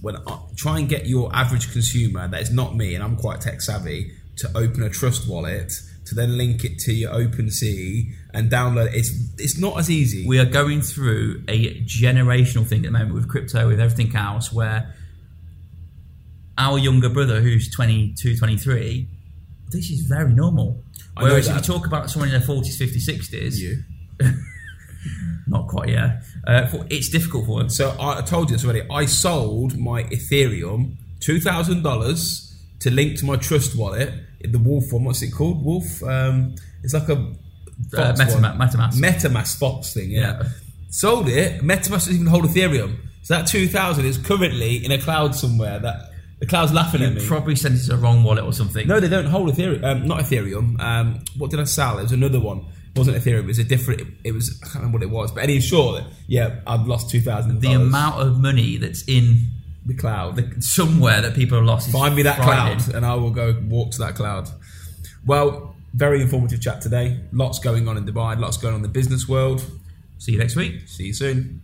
when 0.00 0.16
I, 0.16 0.38
try 0.56 0.78
and 0.80 0.88
get 0.88 1.06
your 1.06 1.34
average 1.34 1.72
consumer 1.72 2.26
that 2.26 2.40
is 2.40 2.52
not 2.52 2.74
me, 2.74 2.96
and 2.96 3.04
I'm 3.04 3.16
quite 3.16 3.40
tech 3.40 3.60
savvy, 3.60 4.12
to 4.38 4.48
open 4.56 4.82
a 4.82 4.90
Trust 4.90 5.28
wallet 5.28 5.72
to 6.04 6.16
then 6.16 6.36
link 6.36 6.64
it 6.64 6.78
to 6.80 6.92
your 6.92 7.12
OpenSea 7.12 8.12
and 8.34 8.50
download. 8.50 8.88
it, 8.88 8.96
It's 8.96 9.10
it's 9.38 9.58
not 9.58 9.78
as 9.78 9.88
easy. 9.88 10.26
We 10.26 10.40
are 10.40 10.44
going 10.44 10.80
through 10.82 11.44
a 11.46 11.80
generational 11.84 12.66
thing 12.66 12.80
at 12.80 12.86
the 12.86 12.90
moment 12.90 13.14
with 13.14 13.28
crypto, 13.28 13.68
with 13.68 13.80
everything 13.80 14.16
else, 14.16 14.52
where 14.52 14.94
our 16.58 16.76
younger 16.78 17.08
brother, 17.08 17.40
who's 17.40 17.70
22, 17.70 18.36
23, 18.36 19.06
this 19.70 19.90
is 19.90 20.00
very 20.00 20.32
normal. 20.32 20.82
Whereas 21.16 21.48
if 21.48 21.54
you 21.54 21.62
talk 21.62 21.86
about 21.86 22.10
someone 22.10 22.30
in 22.30 22.40
their 22.40 22.48
40s, 22.48 22.80
50s, 22.80 23.08
60s, 23.08 23.58
you. 23.58 23.82
not 25.46 25.68
quite 25.68 25.88
yet, 25.90 26.22
uh, 26.46 26.66
for, 26.66 26.86
it's 26.90 27.08
difficult 27.08 27.46
for 27.46 27.58
them. 27.60 27.68
So 27.68 27.90
I, 27.98 28.18
I 28.18 28.22
told 28.22 28.50
you 28.50 28.56
this 28.56 28.64
already. 28.64 28.82
I 28.90 29.06
sold 29.06 29.78
my 29.78 30.04
Ethereum 30.04 30.96
two 31.20 31.40
thousand 31.40 31.82
dollars 31.82 32.48
to 32.80 32.90
link 32.90 33.18
to 33.18 33.24
my 33.26 33.36
Trust 33.36 33.76
wallet. 33.76 34.12
The 34.40 34.58
Wolf 34.58 34.92
one, 34.92 35.04
what's 35.04 35.22
it 35.22 35.30
called? 35.30 35.64
Wolf. 35.64 36.02
Um, 36.02 36.54
it's 36.82 36.94
like 36.94 37.08
a 37.08 37.12
Uh, 37.94 38.12
MetaMask. 38.14 38.56
MetaMask. 38.56 38.94
MetaMask 39.00 39.58
Fox 39.58 39.92
thing. 39.94 40.10
Yeah. 40.10 40.20
Yeah. 40.20 40.48
Sold 40.90 41.28
it. 41.28 41.62
MetaMask 41.62 41.90
doesn't 41.90 42.14
even 42.14 42.26
hold 42.26 42.44
Ethereum. 42.44 42.96
So 43.22 43.34
that 43.34 43.46
two 43.46 43.66
thousand 43.68 44.04
is 44.04 44.18
currently 44.18 44.84
in 44.84 44.90
a 44.92 44.98
cloud 44.98 45.34
somewhere. 45.34 45.78
That 45.78 46.10
the 46.40 46.46
cloud's 46.46 46.72
laughing 46.72 47.02
at 47.02 47.14
me. 47.14 47.26
Probably 47.26 47.54
sent 47.56 47.76
it 47.76 47.82
to 47.84 47.90
the 47.90 47.96
wrong 47.96 48.24
wallet 48.24 48.44
or 48.44 48.52
something. 48.52 48.86
no, 48.88 48.98
they 49.00 49.08
don't 49.08 49.26
hold 49.26 49.48
Ethereum. 49.48 49.82
Um, 49.84 50.06
not 50.08 50.20
Ethereum. 50.24 50.80
Um, 50.80 51.20
what 51.38 51.50
did 51.50 51.60
I 51.60 51.64
sell? 51.64 51.98
It 51.98 52.02
was 52.02 52.12
another 52.12 52.40
one. 52.40 52.64
Wasn't 52.94 53.16
Ethereum. 53.16 53.44
It 53.44 53.46
was 53.46 53.58
a 53.58 53.64
different. 53.64 54.02
It, 54.22 54.32
was. 54.32 54.60
I 54.62 54.66
can't 54.66 54.74
remember 54.76 54.98
what 54.98 55.02
it 55.02 55.10
was. 55.10 55.32
But 55.32 55.44
any 55.44 55.60
short. 55.60 56.02
Yeah, 56.26 56.60
I've 56.66 56.86
lost 56.86 57.10
two 57.10 57.20
thousand. 57.20 57.60
the 57.60 57.72
amount 57.72 58.20
of 58.20 58.38
money 58.38 58.76
that's 58.76 59.02
in 59.08 59.48
the 59.86 59.94
cloud. 59.94 60.36
the, 60.36 60.60
somewhere 60.60 61.22
that 61.22 61.34
people 61.34 61.56
have 61.58 61.66
lost. 61.66 61.90
Find 61.90 62.14
me 62.14 62.22
that 62.22 62.40
cloud, 62.40 62.94
and 62.94 63.06
I 63.06 63.14
will 63.14 63.30
go 63.30 63.56
walk 63.68 63.92
to 63.92 63.98
that 64.00 64.14
cloud. 64.14 64.50
Well, 65.24 65.74
very 65.94 66.20
informative 66.20 66.60
chat 66.60 66.80
today. 66.80 67.20
Lots 67.32 67.58
going 67.58 67.88
on 67.88 67.96
in 67.96 68.04
Dubai. 68.04 68.38
Lots 68.38 68.56
going 68.56 68.74
on 68.74 68.78
in 68.78 68.82
the 68.82 68.88
business 68.88 69.28
world. 69.28 69.64
See 70.18 70.32
you 70.32 70.38
next 70.38 70.56
week. 70.56 70.86
See 70.86 71.06
you 71.06 71.14
soon. 71.14 71.62